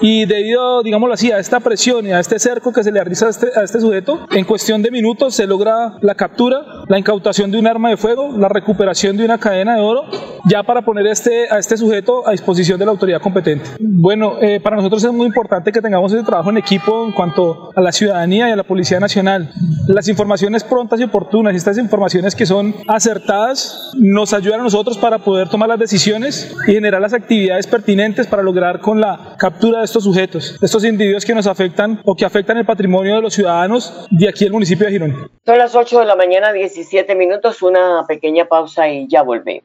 y 0.00 0.26
debido, 0.26 0.82
digámoslo 0.82 1.14
así, 1.14 1.32
a 1.32 1.38
esta 1.38 1.60
presión 1.60 2.06
y 2.06 2.12
a 2.12 2.20
este 2.20 2.38
cerco 2.38 2.72
que 2.72 2.82
se 2.82 2.92
le 2.92 3.00
realiza 3.00 3.26
a 3.26 3.30
este, 3.30 3.48
a 3.56 3.62
este 3.62 3.80
sujeto, 3.80 4.26
en 4.30 4.44
cuestión 4.44 4.82
de 4.82 4.90
minutos 4.90 5.34
se 5.34 5.46
logra 5.46 5.96
la 6.00 6.14
captura, 6.14 6.64
la 6.88 6.98
incautación 6.98 7.50
de 7.50 7.58
un 7.58 7.66
arma 7.66 7.90
de 7.90 7.96
fuego, 7.96 8.30
la 8.36 8.48
recuperación 8.48 9.16
de 9.16 9.24
una 9.24 9.38
cadena 9.38 9.76
de 9.76 9.80
oro, 9.80 10.04
ya 10.48 10.62
para 10.62 10.82
poner 10.82 11.06
este, 11.06 11.50
a 11.50 11.58
este 11.58 11.76
sujeto 11.76 12.26
a 12.26 12.32
disposición 12.32 12.78
de 12.78 12.84
la 12.84 12.92
autoridad 12.92 13.20
competente. 13.20 13.70
Bueno, 13.80 14.36
eh, 14.40 14.60
para 14.60 14.76
nosotros 14.76 15.02
es 15.04 15.12
muy 15.12 15.26
importante 15.26 15.72
que 15.72 15.80
tengamos 15.80 16.12
ese 16.12 16.22
trabajo 16.22 16.50
en 16.50 16.58
equipo 16.58 17.04
en 17.04 17.12
cuanto 17.12 17.70
a 17.74 17.80
la 17.80 17.92
ciudadanía 17.92 18.48
y 18.48 18.52
a 18.52 18.56
la 18.56 18.62
Policía 18.62 19.00
Nacional. 19.00 19.52
Las 19.86 20.08
informaciones 20.08 20.64
prontas 20.64 21.00
y 21.00 21.04
oportunas, 21.04 21.54
estas 21.54 21.78
informaciones 21.78 22.34
que 22.34 22.46
son 22.46 22.74
acertadas, 22.86 23.92
nos 23.96 24.32
ayudan 24.32 24.60
a 24.60 24.64
nosotros 24.64 24.98
para 24.98 25.18
poder 25.18 25.48
tomar 25.48 25.68
las 25.68 25.78
decisiones 25.78 26.54
y 26.66 26.72
generar 26.72 27.00
las 27.00 27.12
actividades 27.12 27.66
pertinentes 27.66 28.26
para 28.26 28.42
lograr 28.42 28.80
con 28.80 29.00
la 29.00 29.36
captura 29.38 29.78
de 29.80 29.84
estos 29.84 30.04
sujetos, 30.04 30.58
estos 30.62 30.84
individuos 30.84 31.24
que 31.24 31.34
nos 31.34 31.46
afectan 31.46 32.00
o 32.04 32.14
que 32.14 32.24
afectan 32.24 32.56
el 32.56 32.66
patrimonio 32.66 33.16
de 33.16 33.22
los 33.22 33.34
ciudadanos 33.34 34.06
de 34.10 34.28
aquí 34.28 34.44
el 34.44 34.52
municipio 34.52 34.86
de 34.86 34.92
Girón. 34.92 35.30
Son 35.44 35.58
las 35.58 35.74
8 35.74 36.00
de 36.00 36.06
la 36.06 36.16
mañana, 36.16 36.52
17 36.52 37.14
minutos, 37.14 37.62
una 37.62 38.04
pequeña 38.06 38.46
pausa 38.46 38.88
y 38.88 39.06
ya 39.08 39.22
volvemos. 39.22 39.64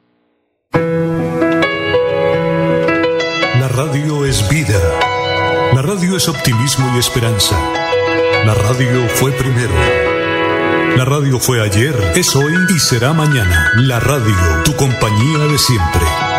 La 3.60 3.68
radio 3.68 4.24
es 4.24 4.48
vida. 4.48 4.80
La 5.74 5.82
radio 5.82 6.16
es 6.16 6.28
optimismo 6.28 6.86
y 6.94 6.98
esperanza. 6.98 7.56
La 8.46 8.54
radio 8.54 9.08
fue 9.08 9.32
primero. 9.32 9.72
La 10.96 11.04
radio 11.04 11.40
fue 11.40 11.60
ayer, 11.60 11.94
es 12.14 12.36
hoy 12.36 12.54
y 12.68 12.78
será 12.78 13.12
mañana. 13.12 13.72
La 13.74 13.98
radio, 13.98 14.62
tu 14.64 14.76
compañía 14.76 15.38
de 15.50 15.58
siempre. 15.58 16.33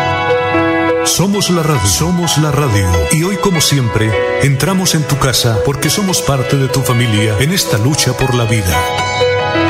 Somos 1.06 1.50
la 1.50 1.62
radio, 1.62 1.86
somos 1.86 2.36
la 2.38 2.50
radio. 2.50 2.90
Y 3.12 3.22
hoy, 3.22 3.36
como 3.36 3.60
siempre, 3.60 4.10
entramos 4.42 4.94
en 4.96 5.04
tu 5.04 5.16
casa 5.18 5.60
porque 5.64 5.88
somos 5.88 6.20
parte 6.20 6.56
de 6.56 6.66
tu 6.68 6.82
familia 6.82 7.36
en 7.38 7.52
esta 7.52 7.78
lucha 7.78 8.12
por 8.16 8.34
la 8.34 8.44
vida. 8.44 8.76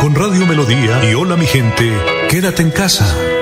Con 0.01 0.15
Radio 0.15 0.47
Melodía 0.47 1.05
y 1.09 1.15
Hola 1.15 1.37
mi 1.37 1.47
gente, 1.47 1.93
quédate 2.31 2.63
en 2.63 2.71
casa. 2.71 3.36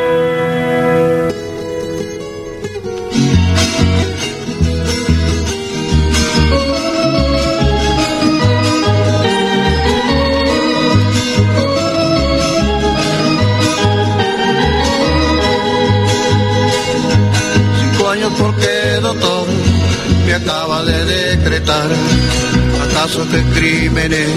¿Acaso 23.14 23.30
que 23.30 23.42
crímenes 23.60 24.28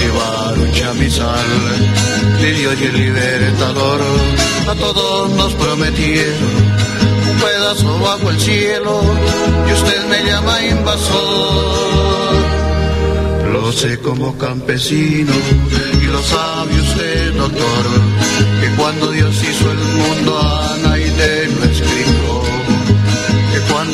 llevaron 0.00 0.72
chamizal? 0.72 1.46
De 2.40 2.52
Dios 2.52 2.74
y 2.80 2.84
el 2.86 2.92
libertador 2.92 4.00
a 4.66 4.74
todos 4.74 5.30
nos 5.30 5.52
prometieron 5.52 6.54
un 7.30 7.36
pedazo 7.38 7.96
bajo 8.00 8.30
el 8.30 8.40
cielo 8.40 9.00
y 9.68 9.72
usted 9.72 10.06
me 10.08 10.24
llama 10.28 10.60
invasor. 10.64 11.14
Lo 13.52 13.70
sé 13.70 14.00
como 14.00 14.36
campesino 14.38 15.32
y 16.02 16.06
lo 16.06 16.20
sabe 16.20 16.74
usted, 16.80 17.32
doctor, 17.34 17.84
que 18.60 18.70
cuando 18.76 19.12
Dios 19.12 19.36
hizo 19.40 19.70
el 19.70 19.78
mundo 19.78 20.36
a 20.36 20.83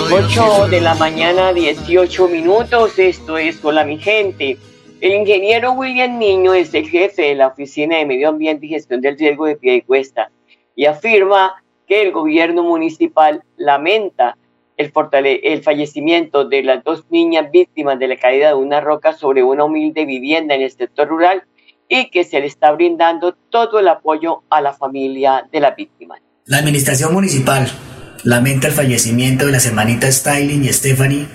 8 0.09 0.69
de 0.69 0.81
la 0.81 0.95
mañana, 0.95 1.53
18 1.53 2.29
minutos. 2.29 2.99
Esto 2.99 3.37
es 3.37 3.63
Hola 3.63 3.85
mi 3.85 3.99
gente. 3.99 4.57
El 5.01 5.13
ingeniero 5.13 5.73
William 5.73 6.19
Niño 6.19 6.55
es 6.55 6.73
el 6.75 6.89
jefe 6.89 7.23
de 7.23 7.35
la 7.35 7.49
Oficina 7.49 7.99
de 7.99 8.07
Medio 8.07 8.31
Ambiente 8.31 8.67
y 8.67 8.71
Gestión 8.71 9.03
del 9.03 9.19
Riesgo 9.19 9.47
de 9.47 9.57
Piedecuesta 9.57 10.31
y 10.75 10.87
afirma 10.87 11.63
que 11.87 12.03
el 12.03 12.13
gobierno 12.13 12.63
municipal 12.63 13.45
lamenta 13.57 14.37
el, 14.79 14.91
el 15.43 15.63
fallecimiento 15.63 16.45
de 16.45 16.63
las 16.63 16.83
dos 16.83 17.05
niñas 17.11 17.51
víctimas 17.53 17.99
de 17.99 18.09
la 18.09 18.17
caída 18.17 18.49
de 18.49 18.55
una 18.55 18.81
roca 18.81 19.13
sobre 19.13 19.43
una 19.43 19.65
humilde 19.65 20.07
vivienda 20.07 20.55
en 20.55 20.63
el 20.63 20.71
sector 20.71 21.09
rural 21.09 21.45
y 21.89 22.11
que 22.11 22.25
se 22.25 22.41
le 22.41 22.47
está 22.47 22.73
brindando 22.73 23.35
todo 23.51 23.79
el 23.79 23.89
apoyo 23.89 24.43
a 24.49 24.61
la 24.61 24.73
familia 24.73 25.47
de 25.53 25.61
las 25.61 25.77
víctimas. 25.77 26.21
La 26.47 26.59
administración 26.59 27.13
municipal 27.13 27.71
lamenta 28.23 28.69
el 28.69 28.75
fallecimiento 28.75 29.47
de 29.47 29.53
las 29.53 29.67
hermanitas 29.67 30.17
Styling 30.17 30.65
y 30.65 30.73
Stephanie 30.73 31.27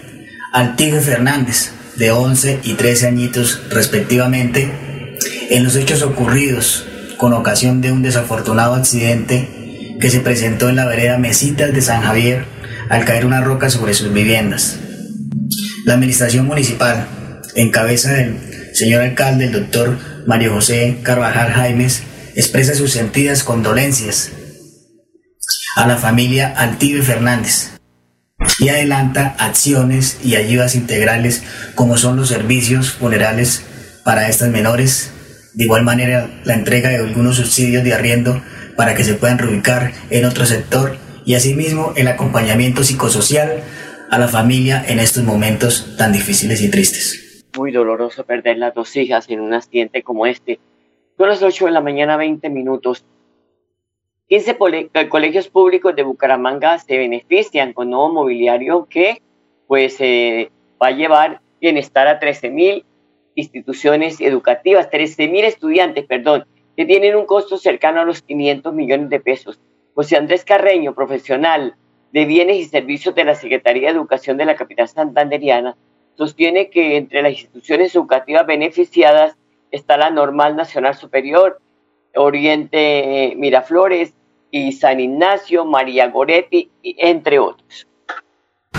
Altige 0.53 1.01
Fernández, 1.01 1.71
de 1.95 2.11
11 2.11 2.59
y 2.63 2.73
13 2.73 3.07
añitos 3.07 3.61
respectivamente, 3.69 4.69
en 5.49 5.63
los 5.63 5.75
hechos 5.75 6.01
ocurridos 6.01 6.85
con 7.17 7.33
ocasión 7.33 7.81
de 7.81 7.91
un 7.91 8.01
desafortunado 8.01 8.75
accidente 8.75 9.97
que 9.99 10.09
se 10.09 10.19
presentó 10.19 10.69
en 10.69 10.75
la 10.75 10.85
vereda 10.85 11.17
Mesitas 11.17 11.73
de 11.73 11.81
San 11.81 12.01
Javier 12.01 12.45
al 12.89 13.05
caer 13.05 13.25
una 13.25 13.41
roca 13.41 13.69
sobre 13.69 13.93
sus 13.93 14.13
viviendas. 14.13 14.77
La 15.85 15.93
administración 15.93 16.45
municipal, 16.45 17.07
en 17.55 17.71
cabeza 17.71 18.13
del 18.13 18.37
señor 18.73 19.01
alcalde, 19.01 19.45
el 19.45 19.53
doctor 19.53 19.97
Mario 20.25 20.53
José 20.53 20.99
Carvajal 21.03 21.51
Jaimes, 21.51 22.03
expresa 22.35 22.75
sus 22.75 22.91
sentidas 22.91 23.43
condolencias 23.43 24.31
a 25.75 25.85
la 25.85 25.97
familia 25.97 26.53
Altive 26.55 27.01
Fernández 27.01 27.77
y 28.59 28.69
adelanta 28.69 29.35
acciones 29.37 30.19
y 30.23 30.35
ayudas 30.35 30.75
integrales 30.75 31.43
como 31.75 31.97
son 31.97 32.15
los 32.15 32.29
servicios 32.29 32.91
funerales 32.91 33.65
para 34.05 34.29
estas 34.29 34.49
menores, 34.49 35.11
de 35.53 35.65
igual 35.65 35.83
manera 35.83 36.29
la 36.45 36.53
entrega 36.53 36.89
de 36.89 36.97
algunos 36.97 37.37
subsidios 37.37 37.83
de 37.83 37.93
arriendo 37.93 38.41
para 38.77 38.95
que 38.95 39.03
se 39.03 39.15
puedan 39.15 39.37
reubicar 39.37 39.91
en 40.09 40.25
otro 40.25 40.45
sector 40.45 40.97
y 41.25 41.35
asimismo 41.35 41.93
el 41.95 42.07
acompañamiento 42.07 42.83
psicosocial 42.83 43.63
a 44.09 44.17
la 44.17 44.27
familia 44.27 44.83
en 44.87 44.99
estos 44.99 45.23
momentos 45.23 45.95
tan 45.97 46.13
difíciles 46.13 46.61
y 46.61 46.69
tristes. 46.69 47.43
Muy 47.57 47.71
doloroso 47.71 48.25
perder 48.25 48.57
las 48.57 48.73
dos 48.73 48.95
hijas 48.95 49.25
en 49.29 49.41
un 49.41 49.53
accidente 49.53 50.03
como 50.03 50.25
este. 50.25 50.59
Son 51.17 51.29
las 51.29 51.41
8 51.41 51.65
de 51.65 51.71
la 51.71 51.81
mañana, 51.81 52.17
20 52.17 52.49
minutos. 52.49 53.05
15 54.27 54.57
colegios 55.09 55.49
públicos 55.49 55.95
de 55.95 56.03
Bucaramanga 56.03 56.79
se 56.79 56.97
benefician 56.97 57.73
con 57.73 57.91
nuevo 57.91 58.11
mobiliario 58.11 58.87
que 58.89 59.21
pues 59.67 59.97
eh, 59.99 60.49
va 60.81 60.87
a 60.87 60.91
llevar 60.91 61.41
bienestar 61.61 62.07
a 62.07 62.19
13 62.19 62.49
mil 62.49 62.85
instituciones 63.35 64.19
educativas, 64.21 64.89
13 64.89 65.27
mil 65.27 65.45
estudiantes, 65.45 66.05
perdón, 66.05 66.45
que 66.75 66.85
tienen 66.85 67.15
un 67.15 67.25
costo 67.25 67.57
cercano 67.57 68.01
a 68.01 68.05
los 68.05 68.21
500 68.21 68.73
millones 68.73 69.09
de 69.09 69.19
pesos. 69.19 69.59
José 69.93 70.17
Andrés 70.17 70.43
Carreño, 70.43 70.95
profesional 70.95 71.75
de 72.11 72.25
bienes 72.25 72.57
y 72.57 72.65
servicios 72.65 73.13
de 73.13 73.25
la 73.25 73.35
Secretaría 73.35 73.89
de 73.89 73.97
Educación 73.97 74.37
de 74.37 74.45
la 74.45 74.55
capital 74.55 74.87
santanderiana, 74.87 75.75
sostiene 76.15 76.69
que 76.69 76.97
entre 76.97 77.21
las 77.21 77.33
instituciones 77.33 77.93
educativas 77.95 78.45
beneficiadas 78.45 79.35
está 79.71 79.97
la 79.97 80.09
Normal 80.09 80.55
Nacional 80.55 80.95
Superior, 80.95 81.59
Oriente 82.15 83.33
Miraflores 83.37 84.13
y 84.51 84.71
San 84.71 84.99
Ignacio, 84.99 85.65
María 85.65 86.07
Goretti, 86.09 86.69
entre 86.83 87.39
otros. 87.39 87.87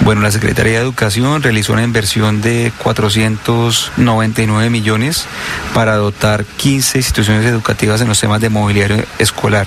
Bueno, 0.02 0.20
la 0.20 0.30
Secretaría 0.30 0.74
de 0.74 0.84
Educación 0.84 1.42
realizó 1.42 1.72
una 1.72 1.82
inversión 1.82 2.40
de 2.40 2.72
499 2.78 4.70
millones 4.70 5.26
para 5.74 5.96
dotar 5.96 6.44
15 6.44 6.98
instituciones 6.98 7.44
educativas 7.46 8.00
en 8.00 8.08
los 8.08 8.20
temas 8.20 8.40
de 8.40 8.48
mobiliario 8.48 9.04
escolar. 9.18 9.66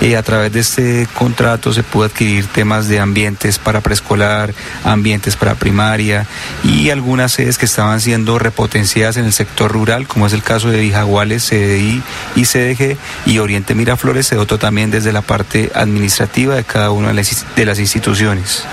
Y 0.00 0.14
a 0.14 0.22
través 0.22 0.52
de 0.52 0.60
este 0.60 1.08
contrato 1.12 1.72
se 1.72 1.82
pudo 1.82 2.04
adquirir 2.04 2.46
temas 2.46 2.88
de 2.88 3.00
ambientes 3.00 3.58
para 3.58 3.80
preescolar, 3.80 4.54
ambientes 4.84 5.36
para 5.36 5.54
primaria 5.54 6.26
y 6.62 6.90
algunas 6.90 7.32
sedes 7.32 7.58
que 7.58 7.66
estaban 7.66 8.00
siendo 8.00 8.38
repotenciadas 8.38 9.16
en 9.16 9.26
el 9.26 9.32
sector 9.32 9.72
rural, 9.72 10.06
como 10.06 10.26
es 10.26 10.32
el 10.32 10.42
caso 10.42 10.70
de 10.70 10.80
Vijaguales, 10.80 11.46
CDI 11.48 12.02
y 12.36 12.44
CDG, 12.44 12.96
y 13.26 13.38
Oriente 13.38 13.74
Miraflores 13.74 14.26
se 14.26 14.36
dotó 14.36 14.58
también 14.58 14.90
desde 14.90 15.12
la 15.12 15.22
parte 15.22 15.70
administrativa 15.74 16.54
de 16.54 16.64
cada 16.64 16.90
una 16.90 17.12
de 17.12 17.66
las 17.66 17.78
instituciones. 17.78 18.64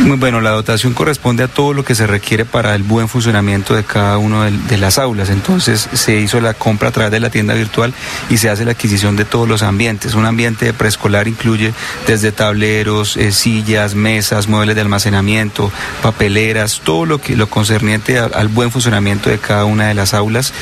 Muy 0.00 0.16
bueno, 0.16 0.33
la 0.40 0.50
dotación 0.50 0.94
corresponde 0.94 1.44
a 1.44 1.48
todo 1.48 1.72
lo 1.72 1.84
que 1.84 1.94
se 1.94 2.06
requiere 2.06 2.44
para 2.44 2.74
el 2.74 2.82
buen 2.82 3.08
funcionamiento 3.08 3.74
de 3.74 3.84
cada 3.84 4.18
una 4.18 4.50
de, 4.50 4.78
las 4.78 4.98
aulas. 4.98 5.30
Entonces 5.30 5.88
se 5.92 6.18
hizo 6.20 6.40
la 6.40 6.54
compra 6.54 6.88
a 6.88 6.92
través 6.92 7.12
de 7.12 7.20
la 7.20 7.30
tienda 7.30 7.54
virtual 7.54 7.94
y 8.28 8.38
se 8.38 8.50
hace 8.50 8.64
la 8.64 8.72
adquisición 8.72 9.16
de 9.16 9.24
todos 9.24 9.48
los 9.48 9.62
ambientes. 9.62 10.14
Un 10.14 10.26
ambiente 10.26 10.72
preescolar 10.72 11.28
incluye 11.28 11.72
desde 12.06 12.32
tableros, 12.32 13.16
eh, 13.16 13.32
sillas, 13.32 13.94
mesas, 13.94 14.48
muebles 14.48 14.74
de 14.74 14.82
almacenamiento, 14.82 15.70
papeleras, 16.02 16.80
todo 16.84 17.06
lo 17.06 17.20
que 17.20 17.36
lo 17.36 17.48
concerniente 17.48 18.18
al 18.18 18.48
buen 18.48 18.70
funcionamiento 18.70 19.30
de 19.30 19.38
cada 19.38 19.64
una 19.64 19.88
de 19.88 19.94
las 19.94 20.14
aulas. 20.14 20.52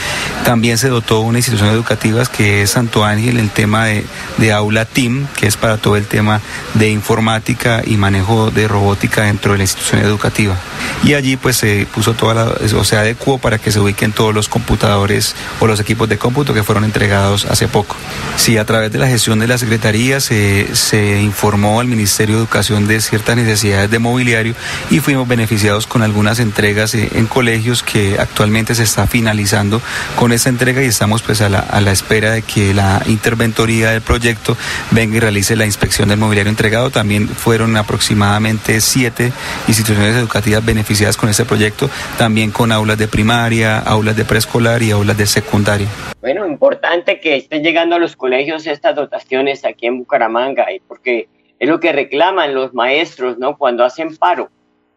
También 0.44 0.78
se 0.78 0.88
dotó 0.88 1.20
una 1.20 1.38
institución 1.38 1.70
educativa 1.70 2.12
que 2.26 2.62
es 2.62 2.70
Santo 2.70 3.04
Ángel, 3.04 3.38
el 3.38 3.50
tema 3.50 3.86
de, 3.86 4.52
aula 4.52 4.84
TIM, 4.84 5.26
que 5.36 5.46
es 5.46 5.56
para 5.56 5.78
todo 5.78 5.96
el 5.96 6.06
tema 6.06 6.40
de 6.74 6.90
informática 6.90 7.82
y 7.84 7.96
manejo 7.96 8.50
de 8.50 8.68
robótica 8.68 9.22
dentro 9.22 9.52
de 9.52 9.58
institución 9.62 10.00
educativa. 10.02 10.56
Y 11.04 11.14
allí 11.14 11.36
pues 11.36 11.56
se 11.56 11.86
puso 11.92 12.14
toda 12.14 12.34
la, 12.34 12.44
o 12.76 12.84
sea, 12.84 13.00
adecuó 13.00 13.38
para 13.38 13.58
que 13.58 13.72
se 13.72 13.80
ubiquen 13.80 14.12
todos 14.12 14.34
los 14.34 14.48
computadores 14.48 15.34
o 15.60 15.66
los 15.66 15.80
equipos 15.80 16.08
de 16.08 16.18
cómputo 16.18 16.54
que 16.54 16.62
fueron 16.62 16.84
entregados 16.84 17.44
hace 17.46 17.68
poco. 17.68 17.96
Sí, 18.36 18.56
a 18.58 18.64
través 18.64 18.92
de 18.92 18.98
la 18.98 19.08
gestión 19.08 19.38
de 19.38 19.48
la 19.48 19.58
Secretaría 19.58 20.20
se, 20.20 20.74
se 20.74 21.20
informó 21.20 21.80
al 21.80 21.86
Ministerio 21.86 22.36
de 22.36 22.42
Educación 22.42 22.86
de 22.86 23.00
ciertas 23.00 23.36
necesidades 23.36 23.90
de 23.90 23.98
mobiliario 23.98 24.54
y 24.90 25.00
fuimos 25.00 25.26
beneficiados 25.26 25.86
con 25.86 26.02
algunas 26.02 26.38
entregas 26.38 26.94
en 26.94 27.26
colegios 27.26 27.82
que 27.82 28.18
actualmente 28.18 28.74
se 28.74 28.82
está 28.82 29.06
finalizando 29.06 29.80
con 30.16 30.32
esta 30.32 30.48
entrega 30.48 30.82
y 30.82 30.86
estamos 30.86 31.22
pues 31.22 31.40
a 31.40 31.48
la, 31.48 31.60
a 31.60 31.80
la 31.80 31.92
espera 31.92 32.32
de 32.32 32.42
que 32.42 32.74
la 32.74 33.02
interventoría 33.06 33.90
del 33.90 34.02
proyecto 34.02 34.56
venga 34.90 35.16
y 35.16 35.20
realice 35.20 35.56
la 35.56 35.66
inspección 35.66 36.08
del 36.08 36.18
mobiliario 36.18 36.50
entregado. 36.50 36.90
También 36.90 37.28
fueron 37.28 37.76
aproximadamente 37.76 38.80
siete 38.80 39.32
instituciones 39.68 40.16
educativas 40.16 40.64
beneficiadas 40.64 41.16
con 41.16 41.28
este 41.28 41.44
proyecto, 41.44 41.88
también 42.18 42.50
con 42.50 42.72
aulas 42.72 42.98
de 42.98 43.08
primaria, 43.08 43.78
aulas 43.78 44.16
de 44.16 44.24
preescolar 44.24 44.82
y 44.82 44.90
aulas 44.90 45.16
de 45.16 45.26
secundaria. 45.26 45.88
Bueno, 46.20 46.46
importante 46.46 47.20
que 47.20 47.36
estén 47.36 47.62
llegando 47.62 47.96
a 47.96 47.98
los 47.98 48.16
colegios 48.16 48.66
estas 48.66 48.94
dotaciones 48.94 49.64
aquí 49.64 49.86
en 49.86 49.98
Bucaramanga, 49.98 50.66
porque 50.86 51.28
es 51.58 51.68
lo 51.68 51.80
que 51.80 51.92
reclaman 51.92 52.54
los 52.54 52.74
maestros, 52.74 53.38
¿no? 53.38 53.56
Cuando 53.56 53.84
hacen 53.84 54.16
paro, 54.16 54.50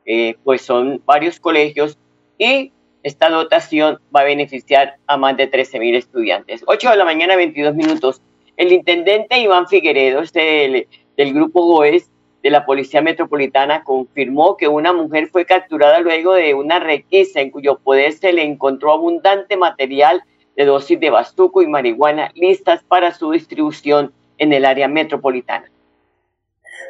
eh, 0.06 0.36
pues 0.44 0.62
son 0.62 1.02
varios 1.06 1.40
colegios 1.40 1.98
y 2.38 2.72
esta 3.04 3.30
dotación 3.30 4.00
va 4.16 4.22
a 4.22 4.24
beneficiar 4.24 4.98
a 5.06 5.18
más 5.18 5.38
de 5.38 5.48
13 5.48 5.80
mil 5.80 5.96
estudiantes. 5.96 6.64
8 6.66 6.90
de 6.90 6.98
la 6.98 7.06
mañana, 7.06 7.36
22 7.36 7.76
minutos. 7.76 8.22
El 8.58 8.72
intendente 8.72 9.38
Iván 9.38 9.68
Figueredo, 9.68 10.22
del, 10.34 10.88
del 11.18 11.34
grupo 11.34 11.66
GOES, 11.66 12.10
de 12.46 12.52
la 12.52 12.64
Policía 12.64 13.02
Metropolitana 13.02 13.84
confirmó 13.84 14.56
que 14.56 14.68
una 14.68 14.94
mujer 14.94 15.30
fue 15.32 15.48
capturada 15.48 16.00
luego 16.00 16.36
de 16.36 16.54
una 16.54 16.78
requisa 16.78 17.42
en 17.42 17.50
cuyo 17.50 17.80
poder 17.80 18.14
se 18.14 18.34
le 18.34 18.44
encontró 18.44 18.94
abundante 18.94 19.58
material 19.58 20.22
de 20.56 20.66
dosis 20.66 21.00
de 21.00 21.10
bastuco 21.10 21.64
y 21.64 21.68
marihuana 21.68 22.30
listas 22.36 22.84
para 22.84 23.12
su 23.16 23.32
distribución 23.32 24.14
en 24.38 24.54
el 24.54 24.66
área 24.66 24.88
metropolitana. 24.88 25.72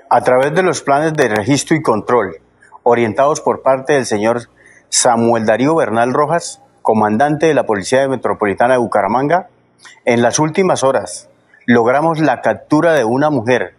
A 0.09 0.19
través 0.25 0.53
de 0.53 0.61
los 0.61 0.81
planes 0.81 1.13
de 1.13 1.29
registro 1.29 1.77
y 1.77 1.81
control 1.81 2.35
orientados 2.83 3.39
por 3.39 3.61
parte 3.61 3.93
del 3.93 4.05
señor 4.05 4.41
Samuel 4.89 5.45
Darío 5.45 5.73
Bernal 5.73 6.11
Rojas, 6.11 6.61
comandante 6.81 7.45
de 7.45 7.53
la 7.53 7.63
Policía 7.63 8.05
Metropolitana 8.09 8.73
de 8.73 8.79
Bucaramanga, 8.79 9.47
en 10.03 10.21
las 10.21 10.37
últimas 10.37 10.83
horas 10.83 11.29
logramos 11.65 12.19
la 12.19 12.41
captura 12.41 12.91
de 12.91 13.05
una 13.05 13.29
mujer 13.29 13.75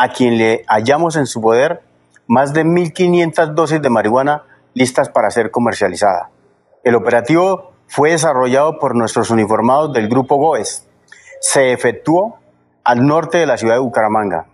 a 0.00 0.10
quien 0.10 0.38
le 0.38 0.64
hallamos 0.68 1.16
en 1.16 1.26
su 1.26 1.40
poder 1.40 1.82
más 2.28 2.52
de 2.52 2.64
1.500 2.64 3.54
dosis 3.54 3.82
de 3.82 3.90
marihuana 3.90 4.44
listas 4.72 5.08
para 5.08 5.28
ser 5.32 5.50
comercializada. 5.50 6.30
El 6.84 6.94
operativo 6.94 7.72
fue 7.88 8.12
desarrollado 8.12 8.78
por 8.78 8.94
nuestros 8.94 9.30
uniformados 9.30 9.92
del 9.92 10.08
Grupo 10.08 10.36
GOES. 10.36 10.86
Se 11.40 11.72
efectuó 11.72 12.38
al 12.84 13.04
norte 13.08 13.38
de 13.38 13.46
la 13.46 13.56
ciudad 13.56 13.74
de 13.74 13.80
Bucaramanga. 13.80 14.46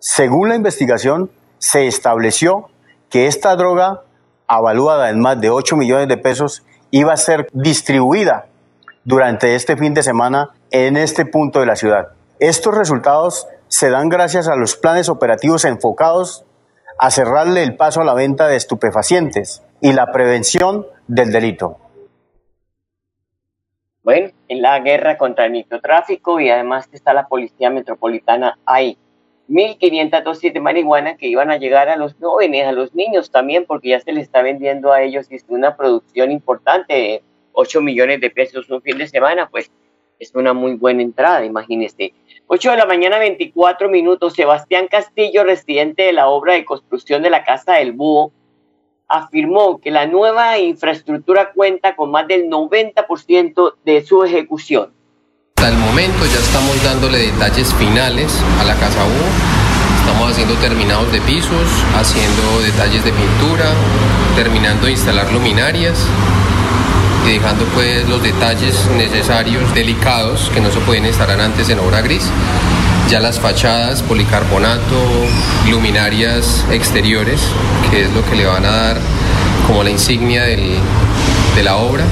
Según 0.00 0.48
la 0.48 0.56
investigación, 0.56 1.30
se 1.58 1.86
estableció 1.86 2.68
que 3.08 3.28
esta 3.28 3.54
droga, 3.54 4.02
avaluada 4.48 5.10
en 5.10 5.20
más 5.20 5.40
de 5.40 5.50
8 5.50 5.76
millones 5.76 6.08
de 6.08 6.16
pesos, 6.16 6.64
iba 6.90 7.12
a 7.12 7.16
ser 7.16 7.48
distribuida 7.52 8.46
durante 9.04 9.54
este 9.54 9.76
fin 9.76 9.94
de 9.94 10.02
semana 10.02 10.50
en 10.72 10.96
este 10.96 11.24
punto 11.24 11.60
de 11.60 11.66
la 11.66 11.76
ciudad. 11.76 12.08
Estos 12.40 12.76
resultados 12.76 13.46
se 13.68 13.90
dan 13.90 14.08
gracias 14.08 14.48
a 14.48 14.56
los 14.56 14.76
planes 14.76 15.08
operativos 15.08 15.64
enfocados 15.64 16.44
a 16.98 17.10
cerrarle 17.10 17.62
el 17.62 17.76
paso 17.76 18.00
a 18.00 18.04
la 18.04 18.14
venta 18.14 18.48
de 18.48 18.56
estupefacientes 18.56 19.62
y 19.80 19.92
la 19.92 20.10
prevención 20.10 20.86
del 21.06 21.30
delito. 21.30 21.78
Bueno, 24.02 24.30
en 24.48 24.62
la 24.62 24.80
guerra 24.80 25.18
contra 25.18 25.46
el 25.46 25.52
microtráfico 25.52 26.40
y 26.40 26.48
además 26.48 26.88
está 26.92 27.12
la 27.12 27.28
Policía 27.28 27.70
Metropolitana 27.70 28.58
hay 28.64 28.96
1.500 29.48 30.22
dosis 30.24 30.52
de 30.52 30.60
marihuana 30.60 31.16
que 31.16 31.26
iban 31.26 31.50
a 31.50 31.56
llegar 31.56 31.88
a 31.88 31.96
los 31.96 32.14
jóvenes, 32.20 32.66
a 32.66 32.72
los 32.72 32.94
niños 32.94 33.30
también, 33.30 33.64
porque 33.66 33.90
ya 33.90 34.00
se 34.00 34.12
les 34.12 34.24
está 34.24 34.42
vendiendo 34.42 34.92
a 34.92 35.02
ellos 35.02 35.26
y 35.30 35.36
es 35.36 35.44
una 35.48 35.76
producción 35.76 36.30
importante, 36.30 37.22
8 37.52 37.80
millones 37.80 38.20
de 38.20 38.30
pesos 38.30 38.68
un 38.70 38.82
fin 38.82 38.98
de 38.98 39.06
semana, 39.08 39.48
pues 39.50 39.70
es 40.18 40.34
una 40.34 40.52
muy 40.52 40.74
buena 40.74 41.02
entrada, 41.02 41.44
imagínese. 41.44 42.12
8 42.48 42.70
de 42.72 42.76
la 42.76 42.86
mañana, 42.86 43.18
24 43.18 43.88
minutos. 43.88 44.34
Sebastián 44.34 44.88
Castillo, 44.90 45.44
residente 45.44 46.02
de 46.04 46.12
la 46.12 46.28
obra 46.28 46.54
de 46.54 46.64
construcción 46.64 47.22
de 47.22 47.30
la 47.30 47.44
Casa 47.44 47.74
del 47.74 47.92
Búho, 47.92 48.32
afirmó 49.06 49.80
que 49.80 49.90
la 49.90 50.06
nueva 50.06 50.58
infraestructura 50.58 51.52
cuenta 51.52 51.94
con 51.94 52.10
más 52.10 52.26
del 52.26 52.48
90% 52.48 53.74
de 53.84 54.04
su 54.04 54.24
ejecución. 54.24 54.92
Hasta 55.56 55.70
el 55.70 55.78
momento 55.78 56.24
ya 56.24 56.38
estamos 56.38 56.82
dándole 56.84 57.18
detalles 57.18 57.72
finales 57.74 58.42
a 58.60 58.64
la 58.64 58.74
Casa 58.74 59.02
Búho. 59.04 59.58
Estamos 60.00 60.32
haciendo 60.32 60.54
terminados 60.56 61.12
de 61.12 61.20
pisos, 61.20 61.84
haciendo 61.94 62.60
detalles 62.62 63.04
de 63.04 63.12
pintura, 63.12 63.72
terminando 64.36 64.86
de 64.86 64.92
instalar 64.92 65.30
luminarias 65.32 66.08
y 67.26 67.32
dejando 67.32 67.64
pues 67.74 68.08
los 68.08 68.22
detalles 68.22 68.88
necesarios, 68.96 69.74
delicados, 69.74 70.50
que 70.50 70.60
no 70.60 70.70
se 70.70 70.80
pueden 70.80 71.06
instalar 71.06 71.40
antes 71.40 71.68
en 71.70 71.78
obra 71.78 72.00
gris. 72.02 72.30
Ya 73.08 73.20
las 73.20 73.40
fachadas, 73.40 74.02
policarbonato, 74.02 75.26
luminarias 75.70 76.66
exteriores, 76.70 77.40
que 77.90 78.02
es 78.02 78.14
lo 78.14 78.24
que 78.24 78.36
le 78.36 78.46
van 78.46 78.64
a 78.64 78.70
dar 78.70 78.96
como 79.66 79.82
la 79.82 79.90
insignia 79.90 80.42
de 80.44 80.78
la 81.62 81.76
obra, 81.76 82.04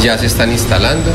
ya 0.00 0.18
se 0.18 0.26
están 0.26 0.50
instalando. 0.50 1.10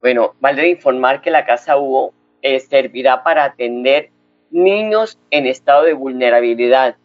Bueno, 0.00 0.34
vale 0.40 0.68
informar 0.68 1.20
que 1.20 1.30
la 1.30 1.44
Casa 1.44 1.76
Hugo 1.76 2.14
eh, 2.42 2.60
servirá 2.60 3.24
para 3.24 3.44
atender 3.44 4.10
niños 4.50 5.18
en 5.30 5.46
estado 5.46 5.82
de 5.82 5.94
vulnerabilidad, 5.94 6.96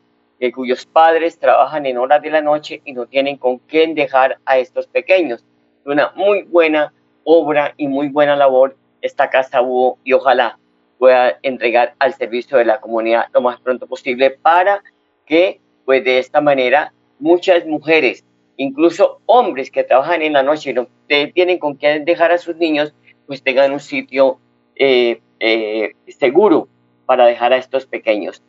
cuyos 0.49 0.87
padres 0.87 1.37
trabajan 1.37 1.85
en 1.85 1.99
horas 1.99 2.21
de 2.21 2.31
la 2.31 2.41
noche 2.41 2.81
y 2.83 2.93
no 2.93 3.05
tienen 3.05 3.37
con 3.37 3.59
quién 3.59 3.93
dejar 3.93 4.39
a 4.45 4.57
estos 4.57 4.87
pequeños. 4.87 5.45
Una 5.85 6.11
muy 6.15 6.43
buena 6.43 6.93
obra 7.23 7.75
y 7.77 7.87
muy 7.87 8.07
buena 8.07 8.35
labor 8.35 8.75
esta 9.01 9.29
Casa 9.29 9.59
Búho 9.59 9.99
y 10.03 10.13
ojalá 10.13 10.57
pueda 10.97 11.37
entregar 11.43 11.95
al 11.99 12.13
servicio 12.13 12.57
de 12.57 12.65
la 12.65 12.79
comunidad 12.79 13.25
lo 13.33 13.41
más 13.41 13.59
pronto 13.59 13.87
posible 13.87 14.31
para 14.31 14.83
que, 15.25 15.59
pues 15.85 16.03
de 16.03 16.19
esta 16.19 16.41
manera, 16.41 16.93
muchas 17.19 17.65
mujeres, 17.65 18.23
incluso 18.57 19.19
hombres 19.25 19.71
que 19.71 19.83
trabajan 19.83 20.21
en 20.21 20.33
la 20.33 20.43
noche 20.43 20.71
y 20.71 20.73
no 20.73 20.87
tienen 21.33 21.59
con 21.59 21.75
quién 21.75 22.05
dejar 22.05 22.31
a 22.31 22.37
sus 22.37 22.55
niños, 22.55 22.93
pues 23.27 23.43
tengan 23.43 23.71
un 23.71 23.79
sitio 23.79 24.39
eh, 24.75 25.21
eh, 25.39 25.93
seguro 26.07 26.67
para 27.05 27.25
dejar 27.25 27.53
a 27.53 27.57
estos 27.57 27.85
pequeños. 27.85 28.41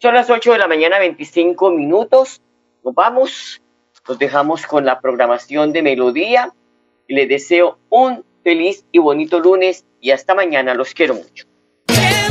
Son 0.00 0.14
las 0.14 0.30
8 0.30 0.52
de 0.52 0.58
la 0.58 0.66
mañana, 0.66 0.98
25 0.98 1.72
minutos. 1.72 2.40
Nos 2.82 2.94
vamos, 2.94 3.60
nos 4.08 4.18
dejamos 4.18 4.66
con 4.66 4.86
la 4.86 4.98
programación 4.98 5.74
de 5.74 5.82
Melodía. 5.82 6.54
Les 7.06 7.28
deseo 7.28 7.78
un 7.90 8.24
feliz 8.42 8.86
y 8.92 8.98
bonito 8.98 9.40
lunes 9.40 9.84
y 10.00 10.12
hasta 10.12 10.34
mañana. 10.34 10.72
Los 10.72 10.94
quiero 10.94 11.16
mucho. 11.16 11.44
Hola 11.90 12.30